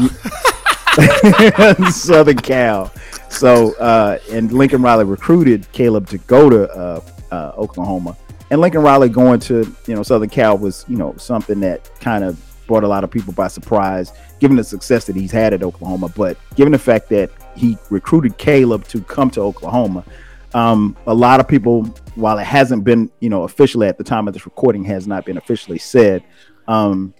Southern 1.90 2.36
Cal. 2.36 2.92
So, 3.28 3.74
uh, 3.76 4.18
and 4.30 4.52
Lincoln 4.52 4.82
Riley 4.82 5.04
recruited 5.04 5.70
Caleb 5.72 6.08
to 6.08 6.18
go 6.18 6.48
to 6.48 6.70
uh, 6.70 7.00
uh, 7.32 7.52
Oklahoma. 7.56 8.16
And 8.50 8.60
Lincoln 8.60 8.82
Riley 8.82 9.08
going 9.08 9.40
to, 9.40 9.74
you 9.86 9.94
know, 9.94 10.02
Southern 10.02 10.28
Cal 10.28 10.56
was, 10.56 10.84
you 10.88 10.96
know, 10.96 11.16
something 11.16 11.60
that 11.60 11.90
kind 12.00 12.22
of 12.22 12.40
brought 12.66 12.84
a 12.84 12.88
lot 12.88 13.04
of 13.04 13.10
people 13.10 13.32
by 13.32 13.48
surprise, 13.48 14.12
given 14.38 14.56
the 14.56 14.64
success 14.64 15.04
that 15.06 15.16
he's 15.16 15.32
had 15.32 15.52
at 15.52 15.62
Oklahoma. 15.62 16.08
But 16.08 16.36
given 16.54 16.72
the 16.72 16.78
fact 16.78 17.08
that 17.10 17.30
he 17.56 17.76
recruited 17.90 18.38
Caleb 18.38 18.84
to 18.88 19.00
come 19.02 19.30
to 19.30 19.40
Oklahoma, 19.40 20.04
um, 20.54 20.96
a 21.06 21.14
lot 21.14 21.40
of 21.40 21.48
people, 21.48 21.84
while 22.14 22.38
it 22.38 22.44
hasn't 22.44 22.84
been, 22.84 23.10
you 23.20 23.28
know, 23.28 23.42
officially 23.42 23.88
at 23.88 23.98
the 23.98 24.04
time 24.04 24.28
of 24.28 24.34
this 24.34 24.46
recording, 24.46 24.84
has 24.84 25.06
not 25.06 25.24
been 25.24 25.36
officially 25.36 25.78
said. 25.78 26.22
Um, 26.68 27.12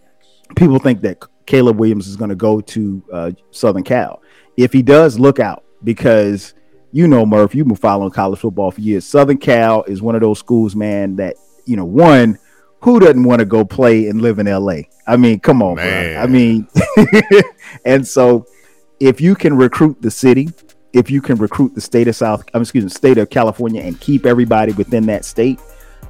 people 0.56 0.78
think 0.78 1.00
that 1.00 1.24
Caleb 1.46 1.78
Williams 1.78 2.06
is 2.06 2.16
going 2.16 2.30
to 2.30 2.36
go 2.36 2.60
to 2.60 3.02
uh, 3.12 3.30
Southern 3.50 3.84
Cal. 3.84 4.22
If 4.56 4.72
he 4.72 4.82
does, 4.82 5.18
look 5.18 5.40
out 5.40 5.64
because 5.82 6.54
you 6.94 7.08
know, 7.08 7.26
Murph, 7.26 7.56
you've 7.56 7.66
been 7.66 7.74
following 7.74 8.12
college 8.12 8.38
football 8.38 8.70
for 8.70 8.80
years. 8.80 9.04
Southern 9.04 9.36
Cal 9.36 9.82
is 9.82 10.00
one 10.00 10.14
of 10.14 10.20
those 10.20 10.38
schools, 10.38 10.76
man, 10.76 11.16
that, 11.16 11.34
you 11.66 11.74
know, 11.76 11.84
one, 11.84 12.38
who 12.82 13.00
doesn't 13.00 13.24
want 13.24 13.40
to 13.40 13.44
go 13.44 13.64
play 13.64 14.06
and 14.06 14.22
live 14.22 14.38
in 14.38 14.46
LA? 14.46 14.82
I 15.04 15.16
mean, 15.16 15.40
come 15.40 15.60
on, 15.60 15.74
man. 15.74 16.14
Bro. 16.14 16.22
I 16.22 16.26
mean, 16.28 16.68
and 17.84 18.06
so 18.06 18.46
if 19.00 19.20
you 19.20 19.34
can 19.34 19.56
recruit 19.56 20.00
the 20.02 20.10
city, 20.10 20.50
if 20.92 21.10
you 21.10 21.20
can 21.20 21.34
recruit 21.34 21.74
the 21.74 21.80
state 21.80 22.06
of 22.06 22.14
South, 22.14 22.44
I'm 22.54 22.62
excuse 22.62 22.84
me, 22.84 22.90
state 22.90 23.18
of 23.18 23.28
California 23.28 23.82
and 23.82 24.00
keep 24.00 24.24
everybody 24.24 24.70
within 24.74 25.04
that 25.06 25.24
state, 25.24 25.58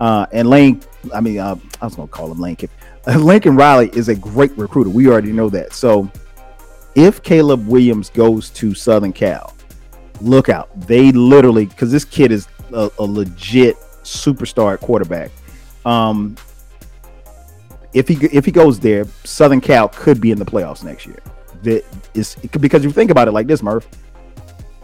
uh, 0.01 0.27
and 0.33 0.51
Lane, 0.51 0.83
I 1.15 1.23
mean, 1.23 1.39
uh, 1.39 1.57
I 1.81 1.85
was 1.87 1.95
gonna 1.95 2.09
call 2.09 2.31
him 2.31 2.41
Lane 2.41 2.57
Kiffin. 2.57 2.77
Lincoln 3.07 3.57
Riley 3.57 3.91
is 3.93 4.09
a 4.09 4.15
great 4.15 4.57
recruiter. 4.57 4.91
We 4.91 5.09
already 5.09 5.33
know 5.33 5.51
that. 5.51 5.73
So 5.73 6.11
if 6.95 7.23
Caleb 7.23 7.67
Williams 7.67 8.11
goes 8.11 8.51
to 8.51 8.75
Southern 8.75 9.13
Cal, 9.13 9.55
look 10.21 10.49
out. 10.49 10.69
They 10.81 11.13
literally 11.13 11.67
because 11.67 11.91
this 11.93 12.05
kid 12.05 12.33
is 12.33 12.49
a, 12.73 12.91
a 12.99 13.05
legit 13.05 13.77
superstar 14.03 14.79
quarterback. 14.79 15.31
Um, 15.85 16.37
if 17.93 18.09
he 18.09 18.15
if 18.27 18.45
he 18.45 18.51
goes 18.51 18.81
there, 18.81 19.07
Southern 19.25 19.61
Cal 19.61 19.89
could 19.89 20.21
be 20.21 20.31
in 20.31 20.39
the 20.39 20.45
playoffs 20.45 20.83
next 20.83 21.07
year. 21.07 21.21
That 21.63 21.85
is 22.15 22.37
because 22.61 22.85
you 22.85 22.91
think 22.91 23.11
about 23.11 23.29
it 23.29 23.33
like 23.33 23.47
this, 23.47 23.63
Murph. 23.63 23.87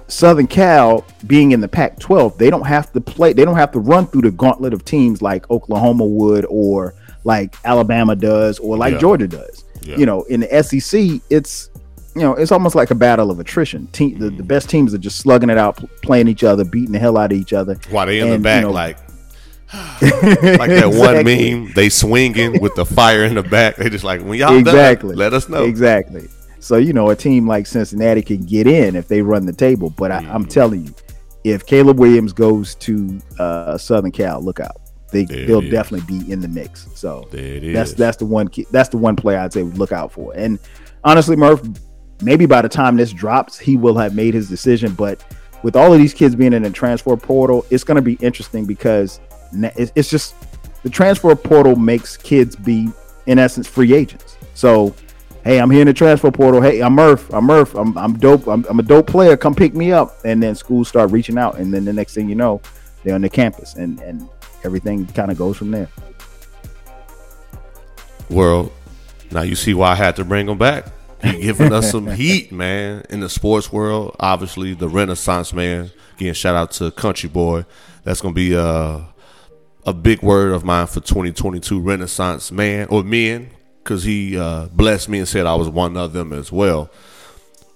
Southern 0.09 0.49
Cal 0.49 1.07
being 1.29 1.53
in 1.53 1.61
the 1.61 1.69
Pac-12, 1.69 2.37
they 2.37 2.51
don't 2.51 2.67
have 2.67 2.93
to 2.93 3.01
play. 3.01 3.33
They 3.33 3.45
don't 3.45 3.57
have 3.57 3.71
to 3.73 3.79
run 3.79 4.09
through 4.09 4.23
the 4.23 4.33
gauntlet 4.33 4.73
of 4.73 4.85
teams 4.85 5.23
like 5.23 5.49
Oklahoma 5.51 6.05
would 6.05 6.45
or 6.49 6.95
like 7.25 7.57
Alabama 7.65 8.17
does 8.17 8.59
or 8.59 8.77
like 8.77 8.95
yeah. 8.95 8.99
Georgia 8.99 9.29
does. 9.29 9.65
Yeah. 9.83 9.97
You 9.97 10.07
know, 10.07 10.23
in 10.25 10.41
the 10.41 10.63
SEC, 10.63 11.21
it's 11.31 11.71
you 12.15 12.23
know, 12.23 12.35
it's 12.35 12.53
almost 12.53 12.75
like 12.75 12.91
a 12.91 12.95
battle 12.95 13.31
of 13.31 13.39
attrition. 13.39 13.87
Team, 13.89 14.19
the, 14.19 14.31
the, 14.31 14.43
best 14.43 14.69
teams 14.69 14.93
are 14.93 14.99
just 14.99 15.19
slugging 15.19 15.49
it 15.49 15.57
out, 15.57 15.83
playing 16.03 16.27
each 16.27 16.43
other, 16.43 16.65
beating 16.65 16.93
the 16.93 16.99
hell 16.99 17.17
out 17.17 17.33
of 17.33 17.39
each 17.39 17.53
other. 17.53 17.77
While 17.89 18.07
they 18.07 18.19
in 18.19 18.29
and, 18.29 18.35
the 18.35 18.39
back, 18.45 18.63
you 18.63 18.67
know, 18.67 18.73
like 18.73 18.99
like 20.03 20.71
that 20.71 20.91
one 20.93 21.25
meme, 21.25 21.73
they 21.75 21.89
swinging 21.89 22.61
with 22.61 22.75
the 22.75 22.85
fire 22.85 23.25
in 23.25 23.35
the 23.35 23.43
back. 23.43 23.77
They 23.77 23.89
just 23.89 24.05
like 24.05 24.21
when 24.23 24.39
y'all 24.39 24.57
exactly 24.57 25.11
done, 25.11 25.19
let 25.19 25.33
us 25.33 25.49
know 25.49 25.63
exactly. 25.63 26.29
So 26.59 26.77
you 26.77 26.93
know, 26.93 27.11
a 27.11 27.17
team 27.17 27.47
like 27.47 27.67
Cincinnati 27.67 28.23
can 28.23 28.45
get 28.45 28.67
in 28.67 28.97
if 28.97 29.07
they 29.07 29.23
run 29.23 29.47
the 29.47 29.53
table. 29.53 29.91
But 29.91 30.11
I, 30.11 30.23
am 30.25 30.45
telling 30.45 30.87
you, 30.87 30.95
if 31.45 31.65
Caleb 31.65 32.01
Williams 32.01 32.33
goes 32.33 32.75
to 32.77 33.21
uh, 33.39 33.79
Southern 33.79 34.11
Cal, 34.11 34.43
look 34.43 34.59
out 34.59 34.90
they 35.11 35.25
there 35.25 35.47
they'll 35.47 35.71
definitely 35.71 36.19
be 36.19 36.31
in 36.33 36.41
the 36.41 36.49
mix. 36.49 36.89
So 36.95 37.29
that's 37.31 37.95
that's 37.95 38.17
the 38.17 38.27
one 38.27 38.51
that's 38.71 38.89
the 38.89 38.99
one 38.99 39.17
player 39.17 39.39
I'd 39.39 39.53
say 39.53 39.63
look 39.63 39.93
out 39.93 40.13
for. 40.13 40.33
And 40.35 40.59
honestly, 41.05 41.37
Murph, 41.37 41.63
maybe 42.23 42.47
by 42.47 42.63
the 42.63 42.69
time 42.69 42.97
this 42.97 43.13
drops, 43.13 43.59
he 43.59 43.77
will 43.77 43.97
have 43.97 44.15
made 44.15 44.35
his 44.35 44.49
decision. 44.49 44.93
But 44.95 45.23
with 45.63 45.77
all 45.77 45.93
of 45.93 45.99
these 45.99 46.15
kids 46.15 46.35
being 46.35 46.53
in 46.53 46.63
the 46.63 46.71
transfer 46.71 47.17
portal, 47.17 47.67
it's 47.71 47.85
going 47.85 47.97
to 47.97 48.03
be 48.03 48.15
interesting 48.15 48.67
because 48.67 49.21
it's 49.53 50.11
just 50.11 50.35
the 50.83 50.91
transfer 50.91 51.35
portal 51.35 51.77
makes 51.77 52.17
kids 52.17 52.57
be 52.57 52.91
in 53.27 53.39
essence 53.39 53.67
free 53.67 53.93
agents. 53.93 54.37
So 54.55 54.95
hey, 55.45 55.61
I'm 55.61 55.71
here 55.71 55.81
in 55.81 55.87
the 55.87 55.95
transfer 55.95 56.31
portal. 56.31 56.61
Hey, 56.61 56.81
I'm 56.81 56.95
Murph. 56.95 57.33
I'm 57.33 57.45
Murph. 57.45 57.75
I'm, 57.75 57.97
I'm 57.97 58.19
dope. 58.19 58.47
I'm, 58.47 58.65
I'm, 58.69 58.79
a 58.79 58.83
dope 58.83 59.07
player. 59.07 59.37
Come 59.37 59.55
pick 59.55 59.75
me 59.75 59.93
up. 59.93 60.17
And 60.25 60.43
then 60.43 60.55
schools 60.55 60.89
start 60.89 61.11
reaching 61.11 61.39
out. 61.39 61.59
And 61.59 61.73
then 61.73 61.85
the 61.85 61.93
next 61.93 62.15
thing 62.15 62.29
you 62.29 62.35
know, 62.35 62.61
they're 63.03 63.15
on 63.15 63.23
the 63.23 63.31
campus. 63.31 63.75
And, 63.75 64.01
and 64.01 64.29
everything 64.65 65.07
kind 65.07 65.31
of 65.31 65.39
goes 65.39 65.57
from 65.57 65.71
there. 65.71 65.89
World. 68.29 68.73
Now 69.31 69.43
you 69.43 69.55
see 69.57 69.75
why 69.75 69.93
I 69.93 69.95
had 69.97 70.17
to 70.17 70.25
bring 70.25 70.49
him 70.49 70.59
back. 70.59 70.87
He 71.23 71.43
giving 71.43 71.73
us 71.73 71.91
some 71.91 72.07
heat, 72.11 72.51
man, 72.53 73.05
in 73.11 73.21
the 73.21 73.29
sports 73.29 73.73
world. 73.73 74.17
Obviously, 74.21 74.75
the 74.75 74.89
Renaissance 74.89 75.53
man. 75.53 75.91
Again, 76.17 76.35
shout 76.35 76.55
out 76.55 76.71
to 76.73 76.91
Country 76.93 77.29
Boy. 77.29 77.65
That's 78.05 78.21
gonna 78.21 78.35
be 78.35 78.55
a 78.55 79.07
a 79.87 79.93
big 79.95 80.23
word 80.23 80.53
of 80.53 80.65
mine 80.65 80.87
for 80.87 81.01
2022. 81.01 81.81
Renaissance 81.81 82.51
man 82.53 82.87
or 82.89 83.03
men, 83.03 83.51
because 83.83 84.05
he 84.05 84.39
uh, 84.39 84.67
blessed 84.69 85.09
me 85.09 85.19
and 85.19 85.29
said 85.29 85.47
I 85.47 85.55
was 85.57 85.69
one 85.69 85.97
of 85.97 86.13
them 86.13 86.33
as 86.33 86.51
well. 86.53 86.91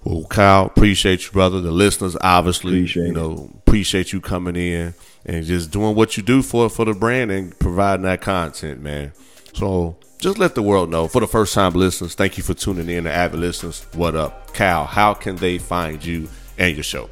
Well, 0.05 0.25
Kyle, 0.27 0.67
appreciate 0.67 1.25
you, 1.27 1.33
brother. 1.33 1.61
The 1.61 1.71
listeners, 1.73 2.17
obviously, 2.21 2.79
Appreciate 2.79 3.05
you 3.05 3.11
it. 3.11 3.15
know, 3.15 3.51
appreciate 3.67 4.13
you 4.13 4.21
coming 4.21 4.55
in 4.55 4.95
and 5.27 5.45
just 5.45 5.71
doing 5.71 5.95
what 5.95 6.17
you 6.17 6.23
do 6.23 6.43
for 6.43 6.69
for 6.69 6.85
the 6.85 6.95
brand 6.95 7.31
and 7.31 7.59
providing 7.59 8.05
that 8.05 8.21
content, 8.21 8.81
man. 8.81 9.13
So 9.55 9.97
just 10.19 10.39
let 10.39 10.55
the 10.55 10.63
world 10.63 10.91
know. 10.91 11.09
For 11.09 11.21
the 11.21 11.27
first 11.27 11.55
time 11.55 11.73
listeners, 11.75 12.15
thank 12.15 12.37
you 12.37 12.43
for 12.43 12.55
tuning 12.55 12.89
in. 12.89 13.05
The 13.05 13.13
avid 13.13 13.41
listeners, 13.41 13.87
what 13.95 14.17
up, 14.17 14.53
Cal? 14.55 14.85
How 14.85 15.15
can 15.15 15.37
they 15.37 15.59
find 15.59 16.05
you 16.05 16.29
and 16.59 16.75
your 16.75 16.85
show? 16.85 17.09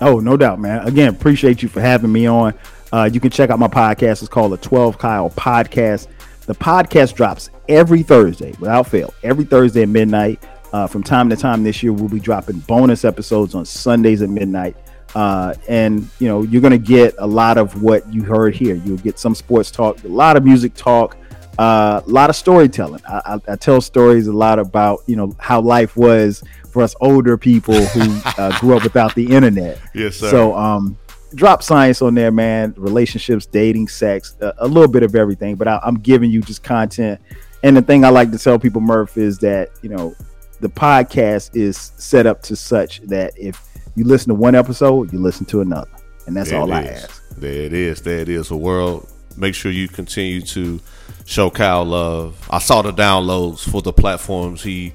Oh, 0.00 0.20
no 0.20 0.36
doubt, 0.36 0.60
man. 0.60 0.86
Again, 0.86 1.08
appreciate 1.08 1.62
you 1.62 1.68
for 1.68 1.80
having 1.80 2.12
me 2.12 2.26
on. 2.26 2.54
Uh, 2.92 3.10
you 3.12 3.20
can 3.20 3.30
check 3.30 3.50
out 3.50 3.58
my 3.58 3.68
podcast. 3.68 4.22
It's 4.22 4.28
called 4.28 4.52
the 4.52 4.56
12 4.58 4.98
Kyle 4.98 5.30
Podcast. 5.30 6.06
The 6.46 6.54
podcast 6.54 7.14
drops 7.14 7.50
every 7.68 8.02
Thursday 8.02 8.54
without 8.58 8.86
fail, 8.86 9.12
every 9.22 9.44
Thursday 9.44 9.82
at 9.82 9.88
midnight. 9.88 10.42
Uh, 10.72 10.86
from 10.86 11.02
time 11.02 11.28
to 11.30 11.36
time 11.36 11.62
this 11.64 11.82
year, 11.82 11.92
we'll 11.92 12.08
be 12.08 12.20
dropping 12.20 12.58
bonus 12.60 13.04
episodes 13.04 13.54
on 13.54 13.64
Sundays 13.64 14.22
at 14.22 14.30
midnight. 14.30 14.76
Uh, 15.14 15.54
and, 15.68 16.08
you 16.18 16.28
know, 16.28 16.42
you're 16.42 16.60
going 16.60 16.70
to 16.70 16.78
get 16.78 17.14
a 17.18 17.26
lot 17.26 17.58
of 17.58 17.82
what 17.82 18.10
you 18.12 18.22
heard 18.22 18.54
here. 18.54 18.74
You'll 18.74 18.98
get 18.98 19.18
some 19.18 19.34
sports 19.34 19.70
talk, 19.70 20.02
a 20.04 20.08
lot 20.08 20.36
of 20.36 20.44
music 20.44 20.74
talk, 20.74 21.16
uh, 21.58 22.02
a 22.04 22.10
lot 22.10 22.30
of 22.30 22.36
storytelling. 22.36 23.00
I, 23.08 23.20
I, 23.24 23.52
I 23.52 23.56
tell 23.56 23.80
stories 23.80 24.26
a 24.26 24.32
lot 24.32 24.58
about, 24.58 25.00
you 25.06 25.16
know, 25.16 25.34
how 25.38 25.60
life 25.60 25.96
was 25.96 26.42
for 26.70 26.82
us 26.82 26.94
older 27.00 27.36
people 27.36 27.74
who 27.74 28.20
uh, 28.38 28.58
grew 28.60 28.76
up 28.76 28.84
without 28.84 29.14
the 29.14 29.34
internet. 29.34 29.78
Yes, 29.94 30.16
sir. 30.16 30.30
So, 30.30 30.54
um, 30.54 30.98
drop 31.34 31.62
science 31.62 32.02
on 32.02 32.14
there, 32.14 32.30
man. 32.30 32.74
Relationships, 32.76 33.46
dating, 33.46 33.88
sex, 33.88 34.36
a, 34.40 34.54
a 34.58 34.68
little 34.68 34.90
bit 34.90 35.02
of 35.02 35.14
everything. 35.14 35.56
But 35.56 35.68
I, 35.68 35.80
I'm 35.82 35.98
giving 35.98 36.30
you 36.30 36.40
just 36.42 36.62
content. 36.62 37.20
And 37.62 37.76
the 37.76 37.82
thing 37.82 38.04
I 38.04 38.10
like 38.10 38.30
to 38.30 38.38
tell 38.38 38.58
people, 38.58 38.80
Murph, 38.80 39.16
is 39.16 39.38
that 39.38 39.70
you 39.82 39.88
know 39.88 40.14
the 40.60 40.68
podcast 40.68 41.54
is 41.54 41.92
set 41.96 42.26
up 42.26 42.42
to 42.42 42.56
such 42.56 43.00
that 43.02 43.32
if 43.36 43.67
you 43.98 44.04
listen 44.04 44.28
to 44.28 44.34
one 44.34 44.54
episode, 44.54 45.12
you 45.12 45.18
listen 45.18 45.44
to 45.46 45.60
another, 45.60 45.90
and 46.26 46.36
that's 46.36 46.50
There 46.50 46.60
all 46.60 46.72
I 46.72 46.82
is. 46.82 47.04
ask. 47.04 47.36
There 47.36 47.62
it 47.64 47.72
is. 47.72 48.00
There 48.02 48.18
it 48.20 48.28
is. 48.28 48.48
The 48.48 48.56
world. 48.56 49.08
Make 49.36 49.54
sure 49.54 49.70
you 49.70 49.86
continue 49.88 50.40
to 50.42 50.80
show 51.24 51.48
Kyle 51.50 51.84
love. 51.84 52.44
I 52.50 52.58
saw 52.58 52.82
the 52.82 52.92
downloads 52.92 53.60
for 53.70 53.82
the 53.82 53.92
platforms 53.92 54.62
he 54.64 54.92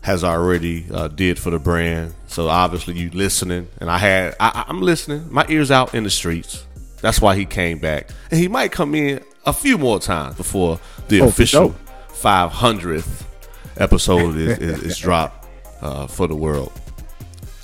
has 0.00 0.24
already 0.24 0.86
uh, 0.92 1.06
did 1.08 1.38
for 1.38 1.50
the 1.50 1.58
brand. 1.60 2.12
So 2.26 2.48
obviously 2.48 2.94
you 2.98 3.10
listening, 3.10 3.68
and 3.80 3.88
I 3.90 3.98
had 3.98 4.34
I, 4.40 4.64
I'm 4.68 4.80
listening. 4.82 5.32
My 5.32 5.46
ears 5.48 5.70
out 5.70 5.94
in 5.94 6.02
the 6.04 6.10
streets. 6.10 6.66
That's 7.02 7.20
why 7.20 7.36
he 7.36 7.44
came 7.44 7.78
back, 7.78 8.08
and 8.30 8.40
he 8.40 8.48
might 8.48 8.72
come 8.72 8.94
in 8.94 9.20
a 9.46 9.52
few 9.52 9.78
more 9.78 10.00
times 10.00 10.36
before 10.36 10.80
the 11.08 11.20
Oh, 11.20 11.28
official 11.28 11.68
sure. 11.68 11.76
500th 12.48 13.24
episode 13.76 14.36
is, 14.36 14.58
is, 14.58 14.82
is 14.82 14.98
dropped 14.98 15.46
uh, 15.82 16.06
for 16.06 16.26
the 16.26 16.34
world 16.34 16.72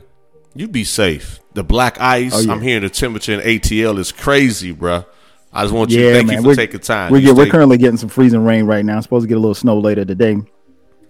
you 0.53 0.67
be 0.67 0.83
safe. 0.83 1.39
The 1.53 1.63
black 1.63 1.99
ice. 1.99 2.33
Oh, 2.35 2.41
yeah. 2.41 2.51
I'm 2.51 2.61
hearing 2.61 2.83
the 2.83 2.89
temperature 2.89 3.33
in 3.33 3.39
ATL 3.39 3.97
is 3.97 4.11
crazy, 4.11 4.73
bruh. 4.73 5.05
I 5.55 5.63
just 5.63 5.73
want 5.73 5.89
you 5.91 5.97
to 5.97 6.03
Yeah, 6.03 6.13
thank 6.13 6.27
man. 6.27 6.35
you 6.37 6.41
for 6.43 6.47
we're, 6.49 6.55
taking 6.55 6.79
time. 6.81 7.11
We're, 7.11 7.21
get- 7.21 7.35
we're 7.35 7.47
currently 7.47 7.77
getting 7.77 7.97
some 7.97 8.09
freezing 8.09 8.43
rain 8.43 8.65
right 8.65 8.83
now. 8.85 8.95
I'm 8.97 9.01
supposed 9.01 9.23
to 9.23 9.27
get 9.27 9.37
a 9.37 9.39
little 9.39 9.55
snow 9.55 9.79
later 9.79 10.03
today. 10.05 10.37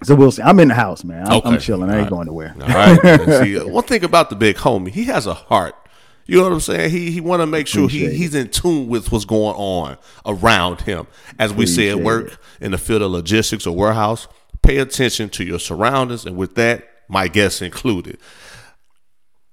So 0.03 0.13
we'll 0.13 0.31
see. 0.31 0.41
I'm 0.43 0.59
in 0.59 0.67
the 0.67 0.73
house, 0.75 1.03
man. 1.03 1.25
I'm, 1.27 1.41
I'm 1.45 1.53
Okay. 1.55 1.63
chilling. 1.65 1.89
I 1.89 1.93
ain't 1.93 2.01
right. 2.03 2.09
going 2.09 2.27
nowhere. 2.27 2.55
All 2.61 2.67
right. 2.67 3.41
See, 3.43 3.57
uh, 3.59 3.65
one 3.65 3.83
thing 3.85 4.03
about 4.03 4.29
the 4.29 4.35
big 4.35 4.57
homie, 4.57 4.89
he 4.89 5.05
has 5.05 5.25
a 5.25 5.33
heart. 5.33 5.73
You 6.27 6.37
know 6.37 6.43
what 6.43 6.53
I'm 6.53 6.59
saying? 6.59 6.89
He 6.91 7.11
he 7.11 7.21
want 7.21 7.41
to 7.41 7.45
make 7.47 7.65
sure 7.67 7.87
he, 7.87 8.05
Appreciate 8.05 8.17
he's 8.17 8.35
in 8.35 8.49
tune 8.49 8.87
with 8.87 9.11
what's 9.11 9.25
going 9.25 9.55
on 9.55 9.97
around 10.25 10.81
him. 10.81 11.07
As 11.39 11.53
we 11.53 11.65
say 11.65 11.89
at 11.89 11.99
work 11.99 12.33
it. 12.33 12.37
in 12.61 12.71
the 12.71 12.77
field 12.79 13.03
of 13.03 13.11
logistics 13.11 13.65
or 13.67 13.75
warehouse, 13.75 14.27
pay 14.63 14.77
attention 14.77 15.29
to 15.29 15.43
your 15.43 15.59
surroundings, 15.59 16.25
and 16.25 16.35
with 16.35 16.55
that, 16.55 16.87
my 17.07 17.27
guests 17.27 17.61
included. 17.61 18.17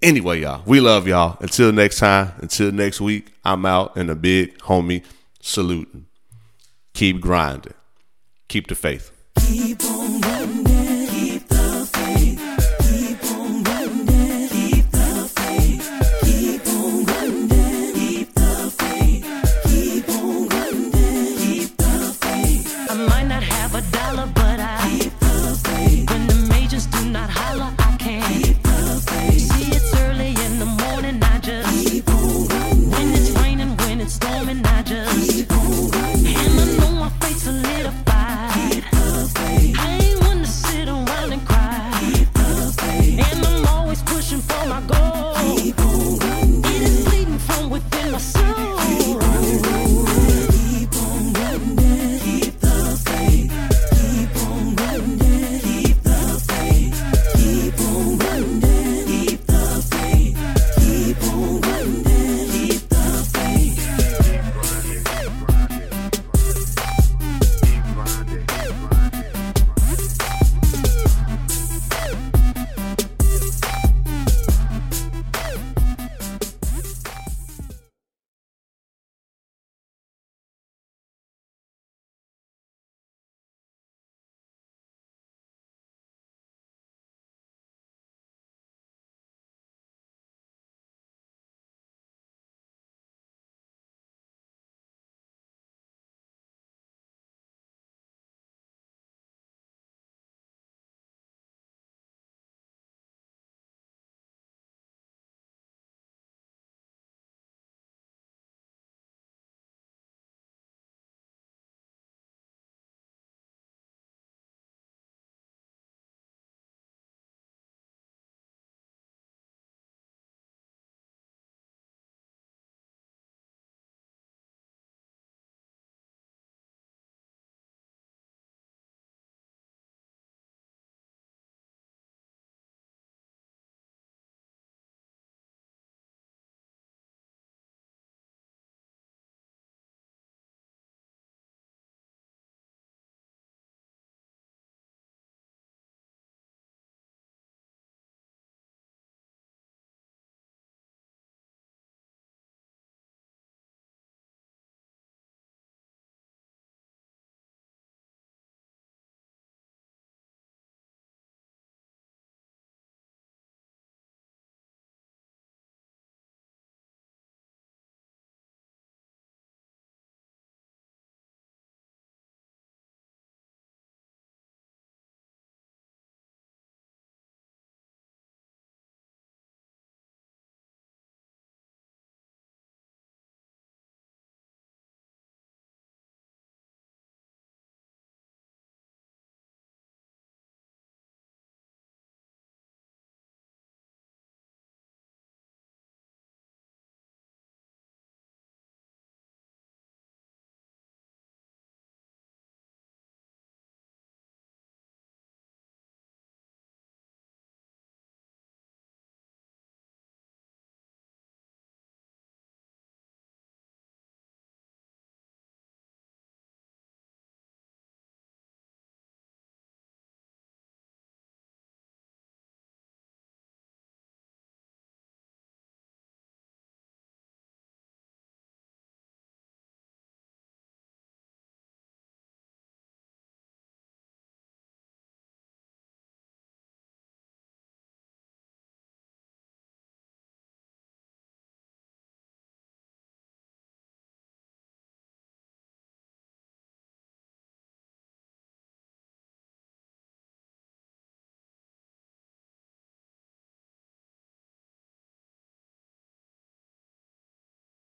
Anyway, 0.03 0.41
y'all, 0.41 0.63
we 0.67 0.81
love 0.81 1.07
y'all. 1.07 1.37
Until 1.41 1.73
next 1.73 1.99
time, 1.99 2.33
until 2.39 2.73
next 2.73 3.01
week, 3.01 3.33
I'm 3.45 3.65
out 3.65 3.97
and 3.97 4.11
a 4.11 4.17
big 4.17 4.59
homie 4.59 5.05
saluting. 5.41 6.07
Keep 6.93 7.21
grinding. 7.21 7.75
Keep 8.49 8.67
the 8.67 8.75
faith. 8.75 9.13
Keep 9.39 9.85
on. 9.85 11.02